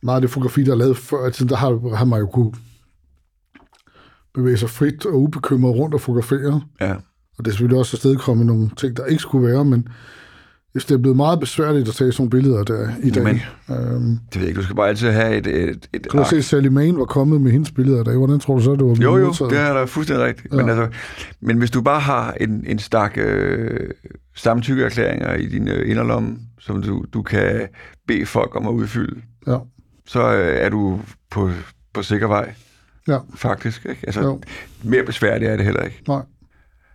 [0.03, 2.27] meget af det fotografi, der er lavet før i tiden, der har, har man jo
[2.27, 2.53] kunne
[4.33, 6.61] bevæge sig frit og ubekymret rundt og fotografere.
[6.81, 6.93] Ja.
[7.37, 9.87] Og det er selvfølgelig også afsted kommet nogle ting, der ikke skulle være, men
[10.71, 13.23] hvis det er blevet meget besværligt at tage sådan nogle billeder der i dag.
[13.23, 16.19] Jamen, øhm, Det ved jeg ikke, du skal bare altid have et, et, et kan
[16.19, 18.15] du se, Sally Mann var kommet med hendes billeder dag?
[18.17, 19.51] Hvordan tror du så, det var Jo, jo, modtaget?
[19.51, 20.53] det er da fuldstændig rigtigt.
[20.53, 20.57] Ja.
[20.57, 20.87] Men, altså,
[21.41, 23.89] men hvis du bare har en, en stak øh,
[24.35, 27.67] samtykkeerklæringer i din øh, inderlomme, som du, du kan
[28.07, 29.57] bede folk om at udfylde, Ja,
[30.07, 30.99] så øh, er du
[31.31, 31.49] på,
[31.93, 32.53] på sikker vej,
[33.13, 33.85] ja, faktisk.
[33.85, 34.01] Ikke?
[34.07, 34.41] Altså, Jo.
[34.83, 36.03] mere besværligt er det heller ikke.
[36.07, 36.21] nej.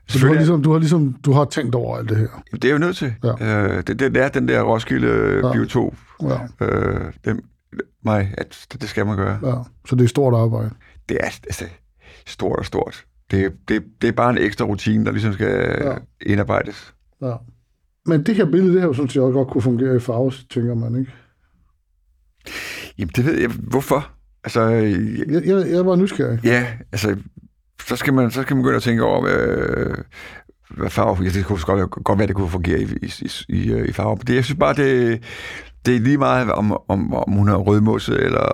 [0.09, 2.43] Så du har, ligesom, du har ligesom du har tænkt over alt det her.
[2.53, 3.15] Det er jo nødt til.
[3.25, 3.65] Ja.
[3.77, 5.53] Øh, det, det er den der Roskilde øh, Ja.
[5.53, 5.95] biotop.
[6.23, 7.41] Ja, Øh, det,
[8.05, 9.39] mig, at det, skal man gøre.
[9.43, 9.55] ja.
[9.89, 10.71] Så det er stort arbejde.
[11.09, 11.65] Det er altså,
[12.27, 13.05] stort og stort.
[13.31, 15.95] Det, det, det er bare en ekstra rutine, der ligesom skal Ja.
[16.27, 16.95] indarbejdes.
[17.23, 17.33] Ja.
[18.07, 20.33] Men det her billede, det her jo sådan set også godt kunne fungere i farve,
[20.51, 21.13] tænker man, ikke?
[22.99, 23.51] Jamen, det ved jeg.
[23.51, 24.11] Hvorfor?
[24.47, 26.41] Altså, øh, Jeg, jeg, jeg var nysgerrig.
[26.45, 27.17] ja, altså,
[27.89, 29.95] så skal man, så skal man begynde at tænke over, øh,
[30.77, 33.13] hvad farve, ja, det kunne godt, godt være, det kunne fungere i, i,
[33.49, 34.17] i, i, farve.
[34.17, 35.23] Men det, jeg synes bare, det,
[35.87, 38.47] det er lige meget, om, om, om hun er rødmosset, eller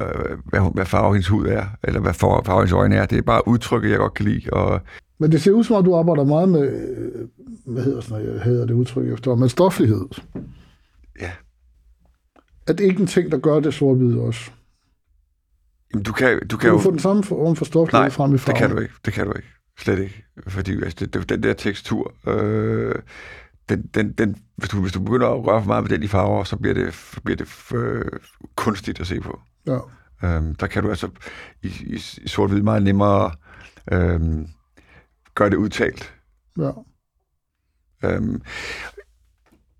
[0.00, 3.06] øh, hvad, hvad farve hendes hud er, eller hvad farve, farve hendes øjne er.
[3.06, 4.50] Det er bare udtrykket, jeg godt kan lide.
[4.52, 4.80] Og,
[5.18, 7.28] Men det ser ud som om, du arbejder meget med, øh,
[7.74, 10.04] hvad hedder, sådan noget, hedder det udtryk efter, med stoflighed.
[11.20, 11.30] ja,
[12.66, 14.50] Er det ikke en ting, der gør det sort-hvide også?
[15.92, 16.82] Jamen, du kan, du kan Kan du jo...
[16.82, 18.52] få den samme form for stoflighed Nej, frem i farve?
[18.54, 18.94] det kan du ikke.
[19.04, 19.48] Det kan du ikke.
[19.78, 20.24] Slet ikke.
[20.48, 22.94] Fordi altså, det, den der tekstur, øh,
[23.68, 26.06] den, den, den, hvis, du, hvis du begynder at røre for meget med den i
[26.06, 28.04] farver, så bliver det, bliver det øh,
[28.56, 29.40] kunstigt at se på.
[29.66, 29.78] Ja.
[30.24, 31.08] Øhm, der kan du altså
[31.62, 33.30] i, i, i sort-hvid meget nemmere
[33.92, 34.46] øhm,
[35.34, 36.14] gøre det udtalt.
[36.58, 36.70] ja.
[38.04, 38.42] Øhm,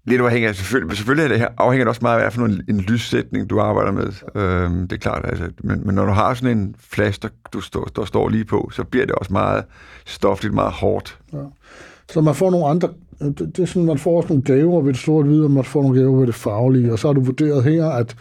[0.05, 2.45] lidt afhængig af, selvfølgelig, selvfølgelig er det her, afhænger det også meget af, hvad for
[2.45, 4.13] en, en lyssætning, du arbejder med.
[4.35, 7.61] Øhm, det er klart, altså, men, men når du har sådan en flash, der, du
[7.61, 9.65] står, der står lige på, så bliver det også meget
[10.07, 11.19] stofligt, meget hårdt.
[12.11, 12.89] Så man får nogle andre...
[13.21, 15.83] Det, det er sådan, man får også nogle gaver ved det sort-hvide, og man får
[15.83, 16.93] nogle gaver ved det farvelige.
[16.93, 18.17] Og så har du vurderet her, at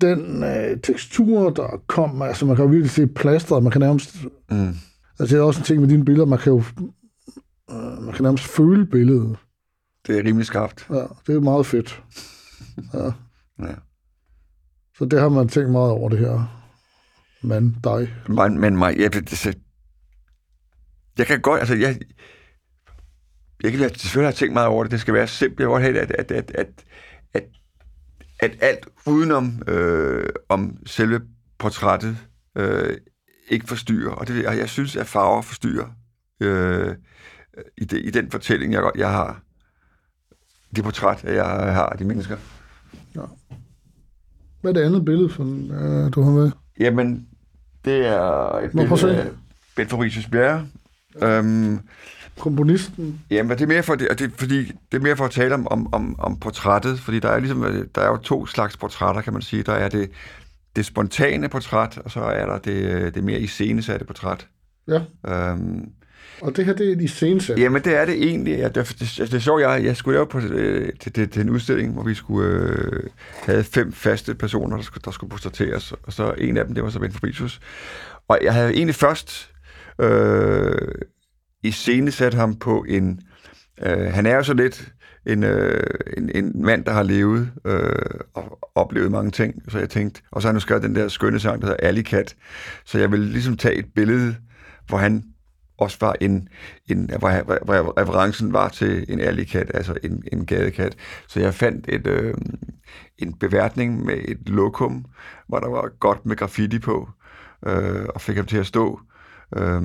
[0.00, 4.16] den øh, tekstur, der kom, altså man kan jo virkelig se plasteret, man kan nærmest...
[4.50, 4.74] Mm.
[5.18, 6.62] Altså det er også en ting med dine billeder, man kan jo
[7.70, 9.36] øh, man kan nærmest føle billedet.
[10.06, 10.86] Det er rimelig skarpt.
[10.90, 12.02] Ja, det er meget fedt.
[12.94, 13.04] Ja.
[13.58, 13.74] Ja.
[14.98, 16.64] Så det har man tænkt meget over, det her
[17.42, 18.14] mand, dig.
[18.28, 19.58] Men, men mig, jeg, det, det,
[21.18, 21.98] jeg kan godt, altså jeg,
[23.62, 24.92] jeg kan selvfølgelig have tænkt meget over det.
[24.92, 25.60] Det skal være simpelt.
[25.60, 26.84] Jeg godt have, at, at, at, at,
[27.34, 27.44] at,
[28.40, 31.20] at alt udenom øh, om selve
[31.58, 32.16] portrættet
[32.56, 32.96] øh,
[33.48, 34.10] ikke forstyrrer.
[34.10, 35.88] Og det, jeg, jeg synes, at farver forstyrrer
[36.40, 36.96] øh,
[37.76, 39.42] i, det, i den fortælling, jeg, jeg har.
[40.76, 42.36] Det portræt, jeg har af de mennesker.
[43.16, 43.20] Ja.
[44.60, 46.50] Hvad er det andet billede, for, øh, du har med?
[46.80, 47.26] Jamen,
[47.84, 49.26] det er et billede af
[49.76, 50.66] Bent Fabricius Bjerre.
[51.22, 51.80] Øhm,
[52.38, 53.20] Komponisten?
[53.30, 55.68] Jamen, det er mere for, det, det, fordi, det er mere for at tale om,
[55.68, 59.32] om, om, om portrættet, fordi der er, ligesom, der er jo to slags portrætter, kan
[59.32, 59.62] man sige.
[59.62, 60.10] Der er det,
[60.76, 64.48] det spontane portræt, og så er der det, det mere iscenesatte portræt.
[64.88, 65.00] Ja.
[65.28, 65.88] Øhm,
[66.40, 67.62] og det her, det er en iscenesatte?
[67.62, 68.58] Jamen, det er det egentlig.
[68.58, 71.30] Ja, det, altså, det, det, det så jeg, jeg skulle lave på, øh, til, til,
[71.30, 73.02] til en udstilling, hvor vi skulle øh,
[73.44, 76.84] have fem faste personer, der skulle, der skulle portrætteres, og så en af dem, det
[76.84, 77.60] var så Ben Fabricius.
[78.28, 79.50] Og jeg havde egentlig først
[80.00, 80.94] øh,
[81.62, 83.20] iscenesat ham på en...
[83.82, 84.92] Øh, han er jo så lidt
[85.26, 85.84] en, øh,
[86.16, 90.42] en, en mand, der har levet øh, og oplevet mange ting, så jeg tænkte, og
[90.42, 92.36] så har han jo skrevet den der skønne sang, der hedder Alicat,
[92.84, 94.36] så jeg ville ligesom tage et billede,
[94.88, 95.24] hvor han
[95.78, 96.48] også var en,
[96.90, 100.96] en hvor, hvor referencen var til en alikat, altså en, en gadekat.
[101.28, 102.34] Så jeg fandt et, øh,
[103.18, 105.04] en beværtning med et lokum,
[105.48, 107.08] hvor der var godt med graffiti på,
[107.66, 109.00] øh, og fik ham til at stå,
[109.56, 109.82] øh,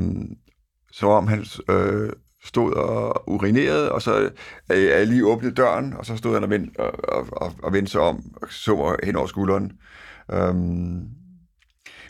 [0.92, 2.10] så om han øh,
[2.44, 4.30] stod og urinerede, og så
[4.72, 7.74] øh, jeg lige åbnede døren, og så stod han og vendte, og, og, og, og
[7.74, 9.72] vendte sig om, og så hen over skulderen.
[10.32, 10.56] Øh,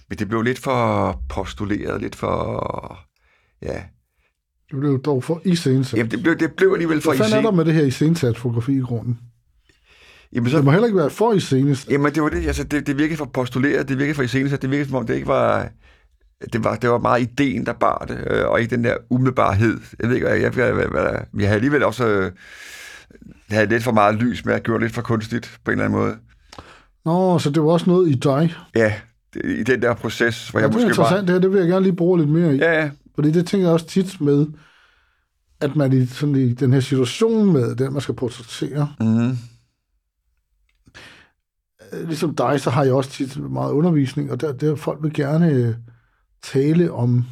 [0.10, 3.09] men det blev lidt for postuleret, lidt for
[3.62, 3.82] ja.
[4.72, 5.98] Det blev dog for iscenesat.
[5.98, 7.34] Jamen, det blev, det blev alligevel for iscenesat.
[7.34, 9.20] Hvad er der med det her iscenesat fotografi i grunden?
[10.34, 11.92] Jamen, så, det må heller ikke være for iscenesat.
[11.92, 14.72] Jamen, det var det, altså, det, det virkede for postuleret, det virkede for iscenesat, det
[14.72, 15.70] virkede som om det ikke var...
[16.54, 19.78] Det var, det var meget ideen, der bar det, øh, og ikke den der umiddelbarhed.
[20.00, 22.32] Jeg ved ikke, jeg, jeg, jeg, jeg, jeg, jeg havde alligevel også øh,
[23.50, 26.00] havde lidt for meget lys med at gøre lidt for kunstigt på en eller anden
[26.00, 26.16] måde.
[27.06, 28.56] Nå, så det var også noget i dig?
[28.76, 28.94] Ja,
[29.34, 30.90] det, i den der proces, hvor ja, jeg måske var...
[30.90, 32.58] Det er interessant, det her, det vil jeg gerne lige bruge lidt mere i.
[32.58, 32.90] Ja, ja.
[33.20, 34.48] Fordi det tænker jeg også tit med,
[35.62, 39.38] at man i, sådan i den her situation med den, man skal portrættere, mm.
[42.08, 45.78] ligesom dig, så har jeg også tit meget undervisning, og der, der folk vil gerne
[46.44, 47.26] tale om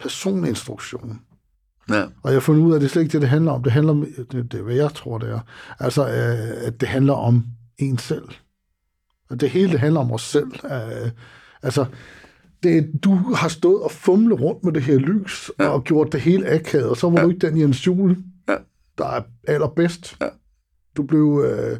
[0.00, 1.20] personinstruktion.
[1.90, 2.02] Ja.
[2.02, 3.62] Og jeg har fundet ud af, at det er slet ikke det, det handler om.
[3.62, 5.40] Det handler om, det, det er, hvad jeg tror, det er.
[5.78, 7.46] Altså, øh, at det handler om
[7.78, 8.28] en selv.
[9.30, 10.52] Og det hele, det handler om os selv.
[10.64, 11.10] Øh,
[11.62, 11.86] altså,
[12.62, 15.68] det, du har stået og fumlet rundt med det her lys, ja.
[15.68, 17.24] og gjort det hele akavet, og så var ja.
[17.24, 18.16] du ikke den Jens Jule,
[18.48, 18.54] ja.
[18.98, 20.16] der er allerbedst.
[20.20, 20.28] Ja.
[20.96, 21.44] Du blev...
[21.46, 21.78] Øh,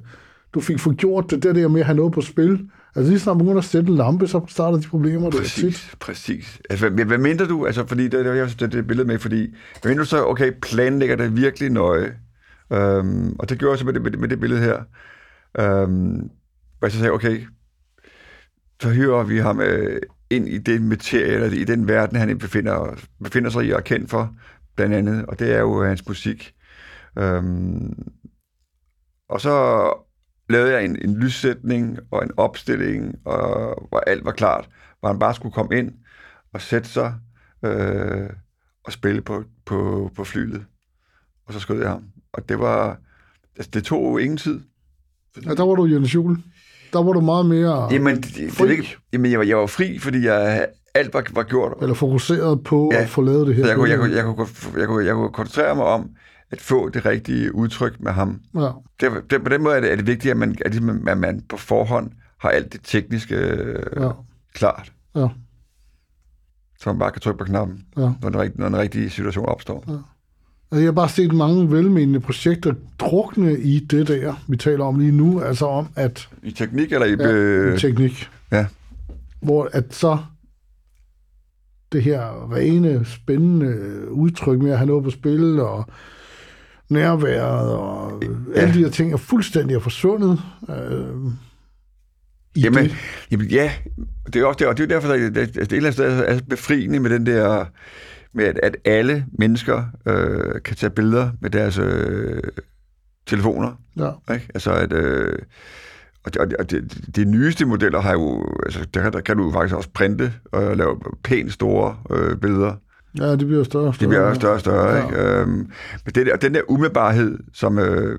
[0.54, 2.68] du fik fået gjort det, det der med at have noget på spil.
[2.96, 5.30] Altså lige snart begynder at sætte en lampe, så starter de problemer.
[5.30, 5.96] Præcis, der tit.
[6.00, 6.60] præcis.
[6.70, 9.54] Altså, hvad, hvad mindre du, altså fordi, det, det, det, det, det billede med, fordi,
[9.82, 12.14] hvad mindre du så, okay, planlægger det virkelig nøje,
[12.72, 14.76] øhm, og det gjorde jeg så med det, med, det, med det billede her,
[15.58, 16.30] øhm,
[16.78, 17.40] hvor jeg så sagde, okay,
[18.82, 20.00] så hører vi ham øh,
[20.30, 23.82] ind i den materie, eller i den verden, han befinder, befinder sig i og er
[23.82, 24.36] kendt for,
[24.76, 26.54] blandt andet, og det er jo øh, hans musik.
[27.18, 28.08] Øhm,
[29.28, 29.92] og så
[30.48, 34.68] lavede jeg en, en lyssætning og en opstilling, og, hvor alt var klart,
[35.00, 35.92] hvor han bare skulle komme ind
[36.52, 37.14] og sætte sig
[37.64, 38.30] øh,
[38.84, 40.66] og spille på, på, på flyet.
[41.46, 42.04] Og så skød jeg ham.
[42.32, 42.98] Og det var,
[43.56, 44.60] altså, det tog jo ingen tid.
[45.44, 46.36] Ja, der var du Jens Jule
[46.92, 48.68] der var du meget mere jamen, det, fri.
[48.68, 51.72] Det, ikke, jamen, jeg var, jeg var fri, fordi jeg, alt var, var gjort.
[51.82, 53.02] Eller fokuseret på ja.
[53.02, 53.62] at få lavet det her.
[53.62, 56.10] Så jeg kunne, jeg, kunne, jeg, kunne, jeg, kunne, jeg kunne koncentrere mig om
[56.50, 58.40] at få det rigtige udtryk med ham.
[58.54, 58.70] Ja.
[59.00, 61.18] Det, det, på den måde er det, er det vigtigt, at man, at man, at
[61.18, 63.36] man på forhånd har alt det tekniske
[63.96, 64.10] ja.
[64.54, 64.92] klart.
[65.16, 65.28] Ja.
[66.80, 68.12] Så man bare kan trykke på knappen, ja.
[68.22, 69.84] når, den, når den rigtige situation opstår.
[69.88, 69.92] Ja.
[70.70, 74.98] Altså, jeg har bare set mange velmenende projekter drukne i det der, vi taler om
[74.98, 76.28] lige nu, altså om at...
[76.42, 77.10] I teknik eller i...
[77.10, 78.28] Ja, i teknik.
[78.52, 78.66] Ja.
[79.40, 80.18] Hvor at så
[81.92, 83.76] det her rene, spændende
[84.10, 85.84] udtryk med at have noget på spil, og
[86.88, 88.22] nærværet, og
[88.54, 88.60] ja.
[88.60, 90.40] alle de her ting er fuldstændig forsvundet.
[90.70, 91.32] Øh,
[92.56, 92.96] jamen, det.
[93.30, 93.72] jamen, ja,
[94.26, 95.86] det er også det, og det er derfor, at det, det, det er et eller
[95.86, 97.64] andet sted er befriende med den der
[98.36, 102.42] med, at, at alle mennesker øh, kan tage billeder med deres øh,
[103.26, 103.72] telefoner.
[103.96, 104.34] Ja.
[104.34, 104.48] Ikke?
[104.54, 104.92] Altså, at...
[104.92, 105.38] Øh,
[106.24, 109.76] og, det, og det, de nyeste modeller har jo, altså der, der kan du faktisk
[109.76, 112.74] også printe og lave pænt store øh, billeder.
[113.18, 114.10] Ja, det bliver større og større.
[114.10, 115.06] Det bliver større og større, ja.
[115.06, 115.22] ikke?
[115.22, 115.70] Øhm,
[116.04, 118.18] men det, og den der umiddelbarhed, som, øh,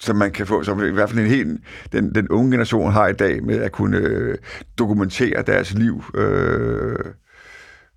[0.00, 1.60] som man kan få, som i hvert fald en helt,
[1.92, 4.38] den, den unge generation har i dag, med at kunne øh,
[4.78, 6.98] dokumentere deres liv øh,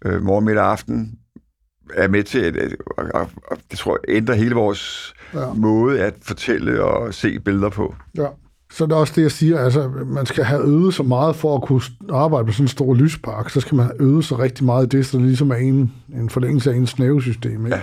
[0.06, 1.20] øh, morgen, middag aften,
[1.93, 5.54] er med til at, at, at, at, det tror jeg, ændre hele vores ja.
[5.54, 7.95] måde at fortælle og se billeder på.
[8.18, 8.28] Ja.
[8.72, 11.56] Så det er også det, jeg siger, altså man skal have øvet så meget for
[11.56, 14.66] at kunne arbejde med sådan en stor lyspark, så skal man have øvet så rigtig
[14.66, 17.66] meget i det, så det ligesom er en, en forlængelse af ens nervesystem.
[17.66, 17.78] Ikke?
[17.78, 17.82] Ja.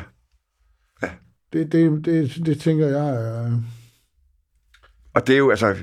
[1.03, 1.09] ja.
[1.53, 3.53] Det, det, det, det tænker jeg er...
[5.15, 5.75] Og det er jo, altså,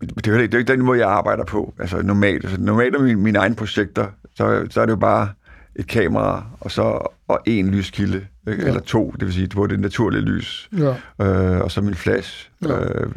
[0.00, 1.74] det er jo ikke, det er ikke den måde, jeg arbejder på.
[1.78, 5.28] Altså normalt, altså, normalt er mine, mine egne projekter, så, så er det jo bare
[5.76, 6.82] et kamera, og så
[7.28, 8.52] og en lyskilde, ja.
[8.52, 10.96] eller to, det vil sige, hvor det er naturlige lys, ja.
[11.26, 12.50] øh, og så min flash.
[12.62, 12.78] Ja.
[12.78, 13.12] Øh,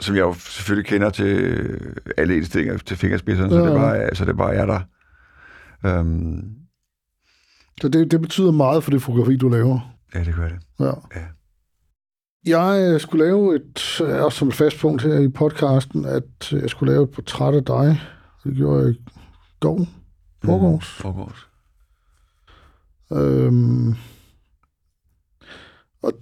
[0.00, 1.80] som jeg jo selvfølgelig kender til
[2.16, 3.60] alle indstillinger til fingerspidserne, ja.
[3.60, 4.80] så det er bare, altså, det er bare jeg der.
[6.00, 6.44] Um,
[7.80, 9.94] så det, det betyder meget for det fotografi, du laver?
[10.14, 10.58] Ja, det gør det.
[10.80, 10.92] Ja.
[11.16, 11.24] ja.
[12.46, 16.70] Jeg øh, skulle lave et, også som et fast punkt her i podcasten, at jeg
[16.70, 18.00] skulle lave et portræt af dig.
[18.44, 18.98] Det gjorde jeg i
[19.60, 19.86] går.
[20.44, 20.98] Forgårs.
[20.98, 21.48] Mm, forgårs.
[23.12, 23.94] Øhm,
[26.02, 26.12] og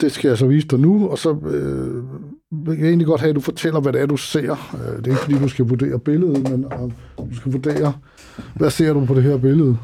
[0.00, 2.04] det skal jeg så vise dig nu, og så øh,
[2.50, 4.52] vil jeg egentlig godt have, at du fortæller, hvad det er, du ser.
[4.74, 6.92] Øh, det er ikke, fordi du skal vurdere billedet, men øh,
[7.30, 7.98] du skal vurdere,
[8.54, 9.78] hvad ser du på det her billede?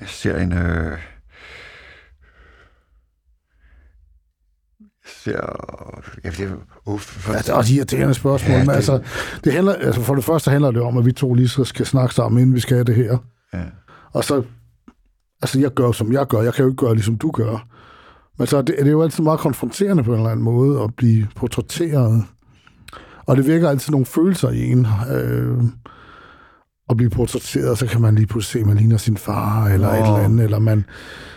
[0.00, 0.52] Jeg ser en...
[0.52, 1.15] Øh
[5.26, 5.40] ser...
[6.24, 6.52] Ja, det
[6.98, 7.32] for...
[7.32, 8.74] ja, det er også irriterende spørgsmål, ja, men det...
[8.74, 9.00] altså,
[9.44, 11.86] det handler, altså, for det første handler det om, at vi to lige så skal
[11.86, 13.18] snakke sammen, inden vi skal have det her.
[13.54, 13.62] Ja.
[14.12, 14.42] Og så,
[15.42, 17.68] altså jeg gør, som jeg gør, jeg kan jo ikke gøre, ligesom du gør.
[18.38, 20.82] Men så er det, det er jo altid meget konfronterende på en eller anden måde,
[20.82, 22.24] at blive portrætteret.
[23.26, 24.86] Og det virker altid nogle følelser i en.
[25.12, 25.58] Øh,
[26.90, 29.88] at blive portrætteret, så kan man lige pludselig se, at man ligner sin far, eller
[29.88, 29.94] oh.
[29.94, 30.84] et eller andet, eller man...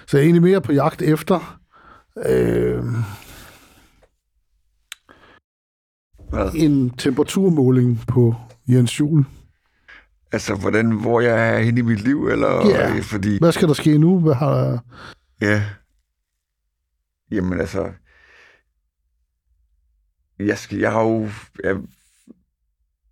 [0.07, 1.59] Så jeg er egentlig mere på jagt efter...
[2.25, 2.83] Øh,
[6.29, 6.51] Hvad?
[6.55, 8.35] En temperaturmåling på
[8.67, 9.25] Jens Jul.
[10.31, 12.69] Altså, hvordan, hvor jeg er henne i mit liv, eller?
[12.69, 12.99] Ja.
[12.99, 13.39] Fordi...
[13.39, 14.19] Hvad skal der ske nu?
[14.19, 14.83] Hvad har...
[15.41, 15.63] Ja.
[17.31, 17.91] Jamen, altså...
[20.39, 21.29] Jeg, skal, jeg har jo...
[21.63, 21.77] Jeg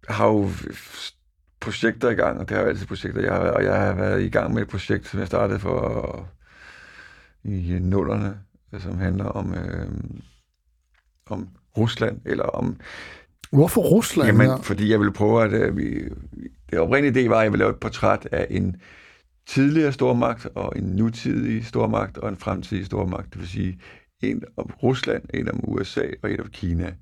[0.09, 0.49] har jo
[1.59, 3.21] projekter i gang, og det har jo altid projekter.
[3.21, 6.29] Jeg har, og jeg har været i gang med et projekt, som jeg startede for
[7.43, 8.39] i nullerne,
[8.79, 9.91] som handler om, øh,
[11.25, 12.77] om Rusland, eller om...
[13.51, 14.27] Hvorfor Rusland?
[14.27, 14.55] Jamen, ja.
[14.55, 15.69] fordi jeg ville prøve at...
[15.69, 15.99] Uh, vi,
[16.71, 18.75] det oprindelige idé var, at jeg ville lave et portræt af en
[19.47, 23.33] tidligere stormagt, og en nutidig stormagt, og en fremtidig stormagt.
[23.33, 23.79] Det vil sige,
[24.23, 26.93] en om Rusland, en om USA, og en om Kina.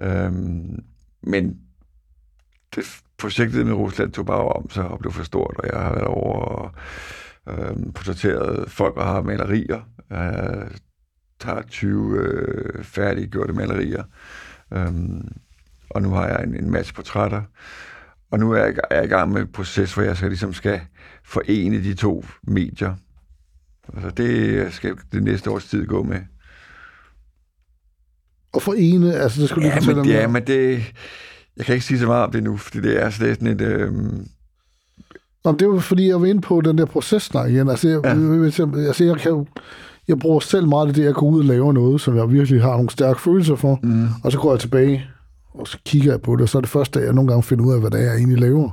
[0.00, 0.84] Øhm,
[1.22, 1.58] men
[2.74, 2.84] det,
[3.18, 6.06] projektet med Rusland tog bare om sig og blev for stort, og jeg har været
[6.06, 6.70] over og
[7.48, 9.80] øhm, portrætteret folk, der har malerier.
[10.10, 10.68] Jeg
[11.42, 14.02] tager 20 øh, færdiggjorte malerier.
[14.72, 15.28] Øhm,
[15.90, 17.42] og nu har jeg en, en masse portrætter.
[18.30, 20.52] Og nu er jeg, er jeg i gang med et proces, hvor jeg skal, ligesom
[20.52, 20.80] skal
[21.24, 22.94] forene de to medier.
[23.94, 26.20] Altså det skal det næste års tid gå med.
[28.52, 30.92] Og forene, altså det skulle ja, du men, Ja, men det...
[31.56, 33.60] Jeg kan ikke sige så meget om det nu, fordi det er sådan et...
[33.60, 34.26] Øhm,
[35.44, 37.68] Nå, det var fordi, jeg var inde på den der proces der igen.
[37.68, 38.08] Altså, jeg, ja.
[38.08, 39.46] jeg, altså, jeg kan jo
[40.08, 42.62] jeg bruger selv meget af det, at gå ud og lave noget, som jeg virkelig
[42.62, 44.08] har nogle stærke følelser for, mm.
[44.24, 45.06] og så går jeg tilbage,
[45.54, 47.64] og så kigger jeg på det, og så er det første, jeg nogle gange finder
[47.64, 48.70] ud af, hvad det er, jeg egentlig laver.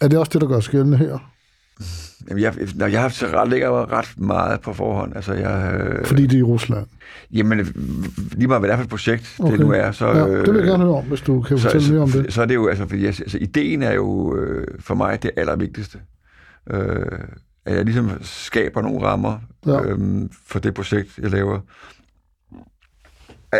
[0.00, 1.18] Er det også det, der gør skældende her?
[2.28, 5.16] Jamen, jeg, når jeg har ret, ligger ret meget på forhånd.
[5.16, 6.86] Altså, jeg, øh, Fordi det er i Rusland?
[7.32, 7.58] Jamen,
[8.32, 9.52] lige meget hvad det er for et projekt, okay.
[9.52, 9.92] det nu er.
[9.92, 12.10] Så, ja, det vil jeg gerne høre om, hvis du kan så, fortælle mere om
[12.10, 12.32] det.
[12.32, 15.98] Så er det jo, altså, fordi, altså, ideen er jo øh, for mig det allervigtigste.
[16.70, 17.00] Øh,
[17.66, 19.82] at jeg ligesom skaber nogle rammer ja.
[19.82, 21.60] øhm, for det projekt, jeg laver.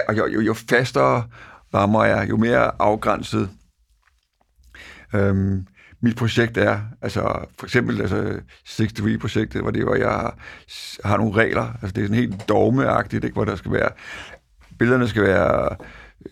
[0.09, 1.25] Og jo, jo, jo fastere
[1.75, 3.51] rammer er, jo mere afgrænset
[5.15, 5.67] øhm,
[6.03, 6.81] mit projekt er.
[7.03, 10.39] Altså for eksempel altså 6 projektet hvor det hvor jeg har,
[11.05, 11.73] har nogle regler.
[11.83, 13.91] Altså det er sådan helt dogmeagtigt, ikke, hvor der skal være
[14.79, 15.77] billederne skal være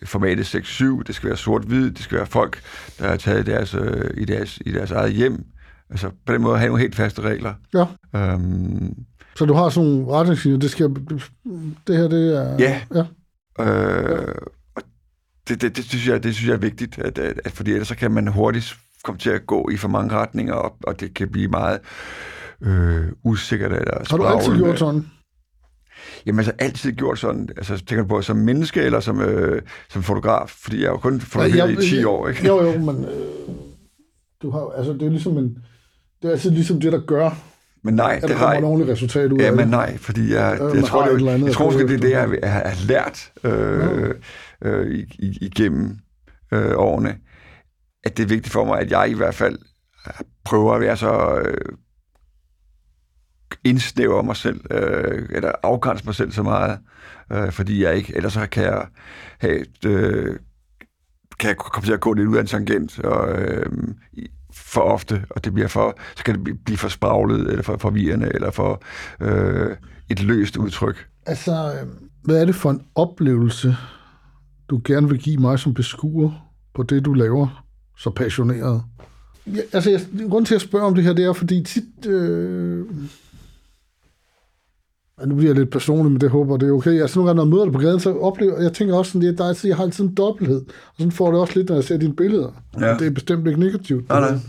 [0.05, 2.61] formatet 6-7, det skal være sort-hvid, det skal være folk,
[2.99, 5.43] der har taget deres, øh, i, deres, i deres eget hjem,
[5.89, 7.53] Altså på den måde have nogle helt faste regler.
[7.73, 7.85] Ja.
[8.15, 9.05] Øhm,
[9.35, 10.89] så du har sådan nogle retningslinjer, det skal,
[11.87, 12.57] det her, det er...
[12.59, 12.81] Ja.
[12.95, 13.05] ja.
[13.59, 14.35] Øh,
[14.75, 14.81] og
[15.47, 17.87] det, det, det, synes jeg, det synes jeg er vigtigt, at, at, at, fordi ellers
[17.87, 21.13] så kan man hurtigt komme til at gå i for mange retninger, og, og det
[21.13, 21.79] kan blive meget
[22.61, 23.71] øh, usikkert.
[23.73, 25.05] Eller har du altid gjort sådan?
[26.25, 30.03] Jamen altså altid gjort sådan, altså tænker du på som menneske eller som, øh, som
[30.03, 32.47] fotograf, fordi jeg har jo kun fotograferet ja, i 10 år, ikke?
[32.47, 33.55] Jo, jo, men øh,
[34.41, 35.57] du har, altså det er ligesom en,
[36.25, 37.29] det er altid ligesom det, der gør,
[37.83, 38.63] men nej, at det har jeg...
[38.63, 41.53] et resultat ud ja, af men nej, fordi jeg, øh, jeg, tror, det, jeg, jeg
[41.53, 44.13] tror måske, det er det, jeg, jeg har lært øh,
[44.61, 44.69] ja.
[44.69, 45.97] øh, igennem
[46.51, 47.17] øh, årene,
[48.03, 49.57] at det er vigtigt for mig, at jeg i hvert fald
[50.45, 51.57] prøver at være så øh,
[53.63, 56.79] indsnæver mig selv, øh, eller afgrænse mig selv så meget,
[57.31, 58.85] øh, fordi jeg ikke, ellers så kan jeg
[59.39, 60.39] have et, øh,
[61.39, 63.65] kan jeg komme til at gå lidt ud af en tangent, og øh,
[64.55, 68.31] for ofte, og det bliver for, så kan det blive for spraglet, eller for forvirrende,
[68.33, 68.83] eller for
[69.21, 69.75] øh,
[70.09, 71.07] et løst udtryk.
[71.25, 71.87] Altså, øh,
[72.23, 73.77] hvad er det for en oplevelse,
[74.69, 76.31] du gerne vil give mig som beskuer
[76.75, 77.65] på det, du laver
[77.97, 78.83] så passioneret?
[79.47, 82.05] Ja, altså, jeg, grund til at spørge om det her, det er, fordi tit...
[82.05, 82.85] Øh,
[85.23, 87.01] nu bliver jeg lidt personlig, men det håber det er okay.
[87.01, 89.27] Altså, nogle gange, når jeg møder dig på gaden, så oplever jeg, tænker også sådan,
[89.27, 90.65] det, der er, jeg har altid en dobbelthed.
[90.65, 92.63] Og sådan får det også lidt, når jeg ser dine billeder.
[92.79, 92.97] Ja.
[92.97, 94.09] Det er bestemt ikke negativt.
[94.09, 94.39] Nej, nej.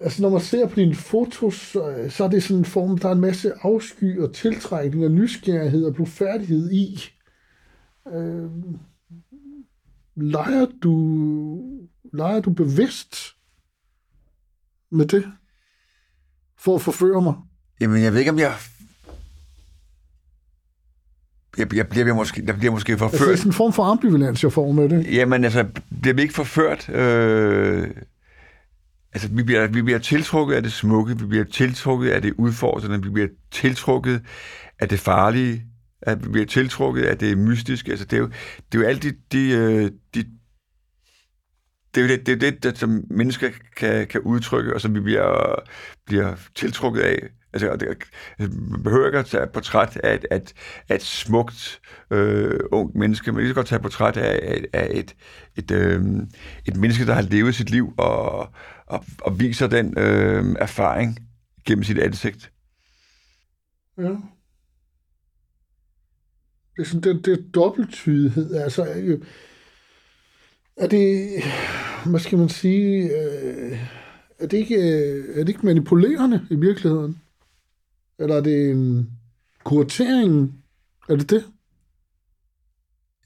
[0.00, 3.08] Altså, når man ser på dine fotos, så, så er det sådan en form, der
[3.08, 7.00] er en masse afsky og tiltrækning og nysgerrighed og blufærdighed i.
[8.14, 8.50] Øh,
[10.16, 10.94] leger du,
[12.12, 13.16] leger du bevidst
[14.90, 15.24] med det?
[16.58, 17.34] For at forføre mig?
[17.80, 18.52] Jamen, jeg ved ikke, om jeg
[21.58, 23.12] jeg, jeg bliver måske, der bliver måske forført.
[23.12, 25.14] Altså, det er sådan en form for ambivalens, jeg får med det.
[25.14, 25.64] Jamen altså,
[26.02, 26.88] bliver vi ikke forført?
[26.88, 27.88] Øh,
[29.12, 33.02] altså, vi bliver, vi bliver tiltrukket af det smukke, vi bliver tiltrukket af det udfordrende,
[33.02, 34.22] vi bliver tiltrukket
[34.78, 35.64] af det farlige,
[36.02, 37.90] at vi bliver tiltrukket af det mystiske.
[37.90, 38.26] Altså, det er jo,
[38.72, 40.24] det er jo alt de, de, øh, de
[41.94, 44.94] det er jo det, det, er det, det som mennesker kan, kan udtrykke, og som
[44.94, 45.54] vi bliver,
[46.06, 47.18] bliver tiltrukket af.
[47.54, 47.88] Altså, det,
[48.70, 50.52] man behøver ikke at tage portræt af et, at,
[50.88, 51.80] at smukt
[52.10, 55.14] øh, ung menneske, men lige så godt tage portræt af, af et,
[55.56, 56.02] et, øh,
[56.66, 58.48] et menneske, der har levet sit liv og,
[58.86, 61.18] og, og viser den øh, erfaring
[61.66, 62.52] gennem sit ansigt.
[63.98, 64.16] Ja.
[66.76, 68.54] Det er sådan, det, det er dobbelttydighed.
[68.54, 68.82] Altså,
[70.76, 71.28] er det,
[72.06, 73.78] hvad skal man sige, øh,
[74.38, 77.20] er det ikke, øh, er det ikke manipulerende i virkeligheden?
[78.18, 79.10] Eller er det en
[79.64, 80.52] kuratering?
[81.08, 81.44] Er det det?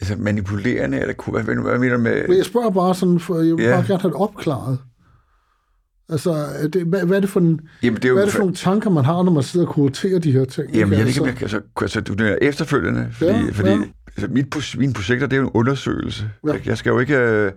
[0.01, 2.37] Altså manipulerende, eller hvad, hvad mener du med...
[2.37, 3.71] Jeg spørger bare sådan, for jeg vil ja.
[3.71, 4.79] bare gerne have det opklaret.
[6.09, 8.27] Altså, er det, hvad, hvad er det for en, Jamen, det er jo, hvad er
[8.27, 10.71] det for nogle tanker, man har, når man sidder og kuraterer de her ting?
[10.75, 13.83] Jamen, jeg ved ikke, om jeg altså, altså, du er efterfølgende, fordi, ja, fordi ja.
[14.07, 16.31] Altså, mit, mine projekter, det er jo en undersøgelse.
[16.47, 16.53] Ja.
[16.53, 17.17] Jeg, jeg skal jo ikke...
[17.17, 17.53] Øh,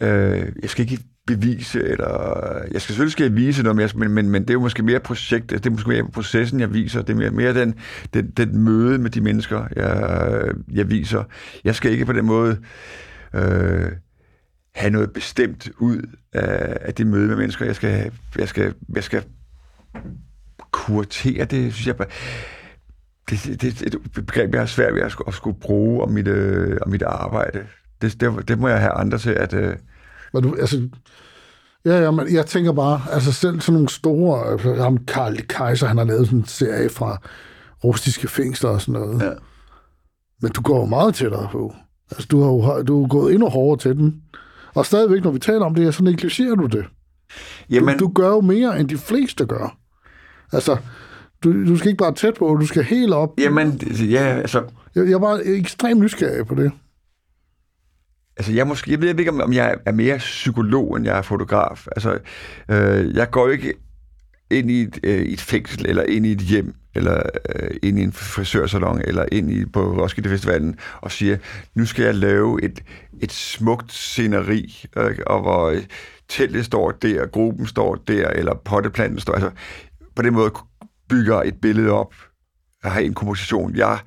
[0.00, 1.04] øh, jeg skal ikke
[1.36, 2.34] bevise, eller
[2.72, 5.00] jeg skal selvfølgelig skal jeg vise noget, men, men, men det er jo måske mere
[5.00, 7.74] projekt, det er måske mere processen, jeg viser, det er mere, mere den,
[8.14, 11.24] den, den møde med de mennesker, jeg, jeg viser.
[11.64, 12.58] Jeg skal ikke på den måde
[13.34, 13.92] øh,
[14.74, 16.02] have noget bestemt ud
[16.32, 17.64] af, af det møde med mennesker.
[17.64, 19.22] Jeg skal, jeg skal, jeg skal
[20.70, 22.08] kuratere det, synes jeg bare,
[23.30, 26.10] det, det, det er et begreb, jeg har svært ved at, at skulle bruge om
[26.10, 27.66] mit, øh, om mit arbejde.
[28.02, 29.54] Det, det, det må jeg have andre til at...
[29.54, 29.76] Øh...
[30.32, 30.88] Men du, altså,
[31.84, 35.86] Ja, ja, men jeg tænker bare, altså selv sådan nogle store, altså, ham Karl Kaiser,
[35.86, 37.18] han har lavet sådan en serie fra
[37.84, 39.22] rustiske fængsler og sådan noget.
[39.22, 39.30] Ja.
[40.42, 41.74] Men du går jo meget tættere på.
[42.10, 44.22] Altså, du har jo du har gået endnu hårdere til den.
[44.74, 46.84] Og stadigvæk, når vi taler om det, så negligerer du det.
[47.70, 47.98] Jamen...
[47.98, 49.76] Du, du gør jo mere, end de fleste gør.
[50.52, 50.76] Altså,
[51.44, 53.30] du, du skal ikke bare tæt på, du skal helt op.
[53.38, 53.72] Jamen,
[54.10, 54.62] ja, altså...
[54.94, 56.72] Jeg, jeg er bare ekstremt nysgerrig på det.
[58.40, 61.86] Altså, jeg, måske, jeg ved ikke, om jeg er mere psykolog, end jeg er fotograf.
[61.96, 62.18] Altså,
[62.70, 63.74] øh, jeg går ikke
[64.50, 67.22] ind i et, øh, et fængsel, eller ind i et hjem, eller
[67.54, 71.36] øh, ind i en frisørsalon, eller ind i, på Roskilde Festivalen, og siger,
[71.74, 72.82] nu skal jeg lave et,
[73.20, 75.82] et smukt sceneri, øh, og hvor øh,
[76.28, 79.32] teltet står der, gruppen står der, eller potteplanten står.
[79.32, 79.50] Altså,
[80.16, 80.52] på den måde
[81.08, 82.14] bygger et billede op,
[82.84, 83.76] jeg har en komposition.
[83.76, 83.98] Jeg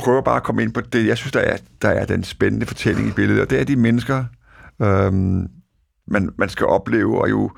[0.00, 2.66] prøver bare at komme ind på det, jeg synes, der er, der er den spændende
[2.66, 4.24] fortælling i billedet, og det er de mennesker,
[4.82, 5.48] øhm,
[6.06, 7.50] man, man skal opleve, og jo,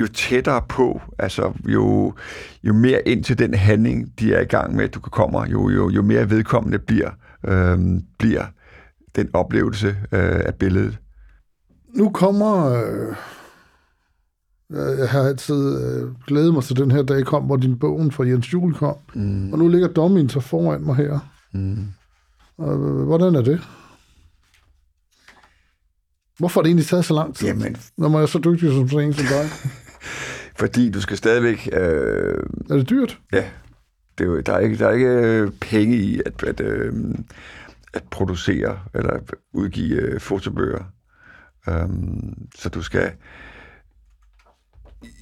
[0.00, 2.14] jo tættere på, altså jo,
[2.62, 5.68] jo mere ind til den handling, de er i gang med, du kan komme, jo,
[5.68, 7.10] jo, jo mere vedkommende bliver,
[7.48, 8.44] øhm, bliver
[9.16, 10.98] den oplevelse øh, af billedet.
[11.94, 13.16] Nu kommer øh,
[14.70, 18.24] jeg har altid øh, glædet mig til den her dag kom, hvor din bogen fra
[18.24, 18.96] Jens Juhl kom.
[19.14, 19.52] Mm.
[19.52, 21.18] Og nu ligger dommen så foran mig her.
[21.52, 21.86] Mm.
[22.58, 23.60] Og, øh, hvordan er det?
[26.38, 28.88] Hvorfor har det egentlig taget så lang tid, Jamen, når man er så dygtig som
[28.88, 29.48] sådan en som dig?
[30.60, 31.68] Fordi du skal stadigvæk...
[31.72, 32.38] Øh...
[32.70, 33.18] Er det dyrt?
[33.32, 33.44] Ja.
[34.18, 36.92] Det er jo, der, er ikke, der er ikke øh, penge i at, at, øh,
[37.94, 39.18] at producere eller
[39.52, 40.84] udgive øh, fotobøger.
[41.66, 43.12] Um, så du skal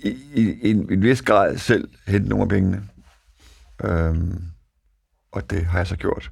[0.05, 2.89] i, i en, en vis grad selv hente nogle af pengene.
[3.85, 4.43] Øhm,
[5.33, 6.31] og det har jeg så gjort.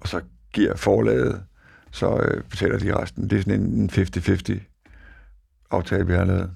[0.00, 0.20] Og så
[0.52, 1.44] giver forlaget
[1.90, 3.30] så øh, betaler de resten.
[3.30, 4.60] Det er sådan en 50-50
[5.70, 6.50] aftale, vi har lavet.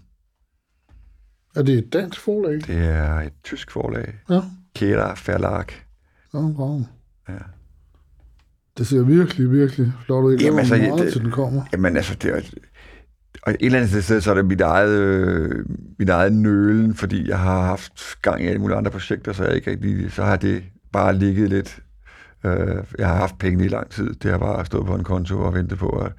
[1.56, 2.54] Er det et dansk forlag?
[2.54, 4.14] Det er et tysk forlag.
[4.30, 4.40] Ja.
[4.74, 5.64] Kera Verlag.
[6.34, 6.86] Ja, wow.
[7.28, 7.34] Ja.
[8.78, 10.38] Det ser virkelig, virkelig flot ud.
[10.38, 11.62] Jamen, altså, meget det- til den kommer.
[11.72, 12.40] Jamen altså, det er,
[13.46, 15.64] og et eller andet sted, så er det mit eget, øh,
[15.98, 19.54] mit eget nølen, fordi jeg har haft gang i alle mulige andre projekter, så, jeg
[19.54, 21.78] ikke rigtig, så har det bare ligget lidt.
[22.44, 24.14] Øh, jeg har haft penge i lang tid.
[24.14, 26.12] Det har bare stået på en konto og ventet på, at,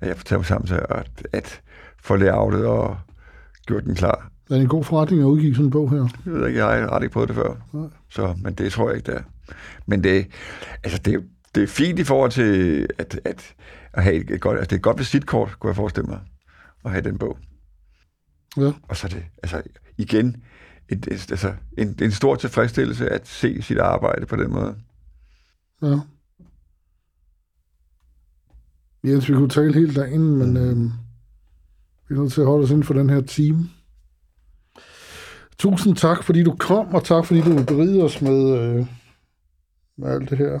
[0.00, 1.60] at jeg får taget mig sammen til at, at
[2.02, 2.96] få layoutet og
[3.66, 4.30] gjort den klar.
[4.50, 6.08] Er det en god forretning at udgive sådan en bog her?
[6.26, 7.54] Jeg ved ikke, jeg har ikke prøvet det før.
[7.72, 7.88] Nej.
[8.10, 9.22] Så, men det tror jeg ikke, det er.
[9.86, 10.26] Men det,
[10.84, 13.54] altså det, det er fint i forhold til at, at,
[13.92, 16.18] at have et, et godt, altså det er et godt visitkort, kunne jeg forestille mig,
[16.84, 17.38] at have den bog.
[18.56, 18.72] Ja.
[18.82, 19.62] Og så er det, altså
[19.98, 20.44] igen,
[20.88, 24.76] et, et, altså, en, en stor tilfredsstillelse at se sit arbejde på den måde.
[25.82, 25.98] Ja.
[29.04, 30.76] Jens, vi kunne tale hele dagen, men øh,
[32.08, 33.68] vi er nødt til at holde os inden for den her time.
[35.58, 38.86] Tusind tak, fordi du kom, og tak, fordi du berigede os med, øh,
[39.96, 40.60] med alt det her,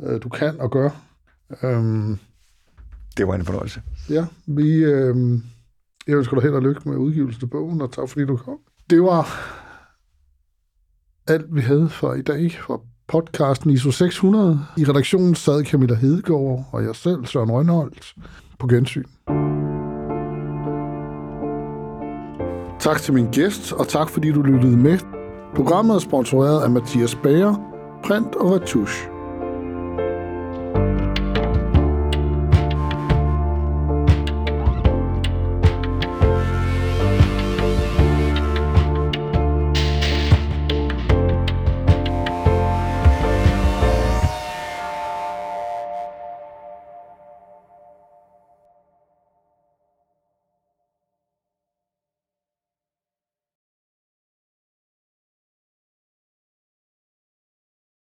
[0.00, 0.90] øh, du kan og gør.
[1.62, 2.18] Øhm,
[3.16, 3.82] det var en fornøjelse.
[4.10, 5.16] ja, vi, øh,
[6.06, 8.58] jeg ønsker dig held og lykke med udgivelsen af bogen, og tak, fordi du kom.
[8.90, 9.28] Det var
[11.26, 14.60] alt, vi havde for i dag fra podcasten ISO 600.
[14.76, 18.14] I redaktionen sad Camilla Hedegaard og jeg selv, Søren Rønholdt,
[18.58, 19.04] på gensyn.
[22.80, 24.98] Tak til min gæst, og tak fordi du lyttede med.
[25.56, 27.54] Programmet er sponsoreret af Mathias Bager,
[28.04, 29.17] Print og Retouche.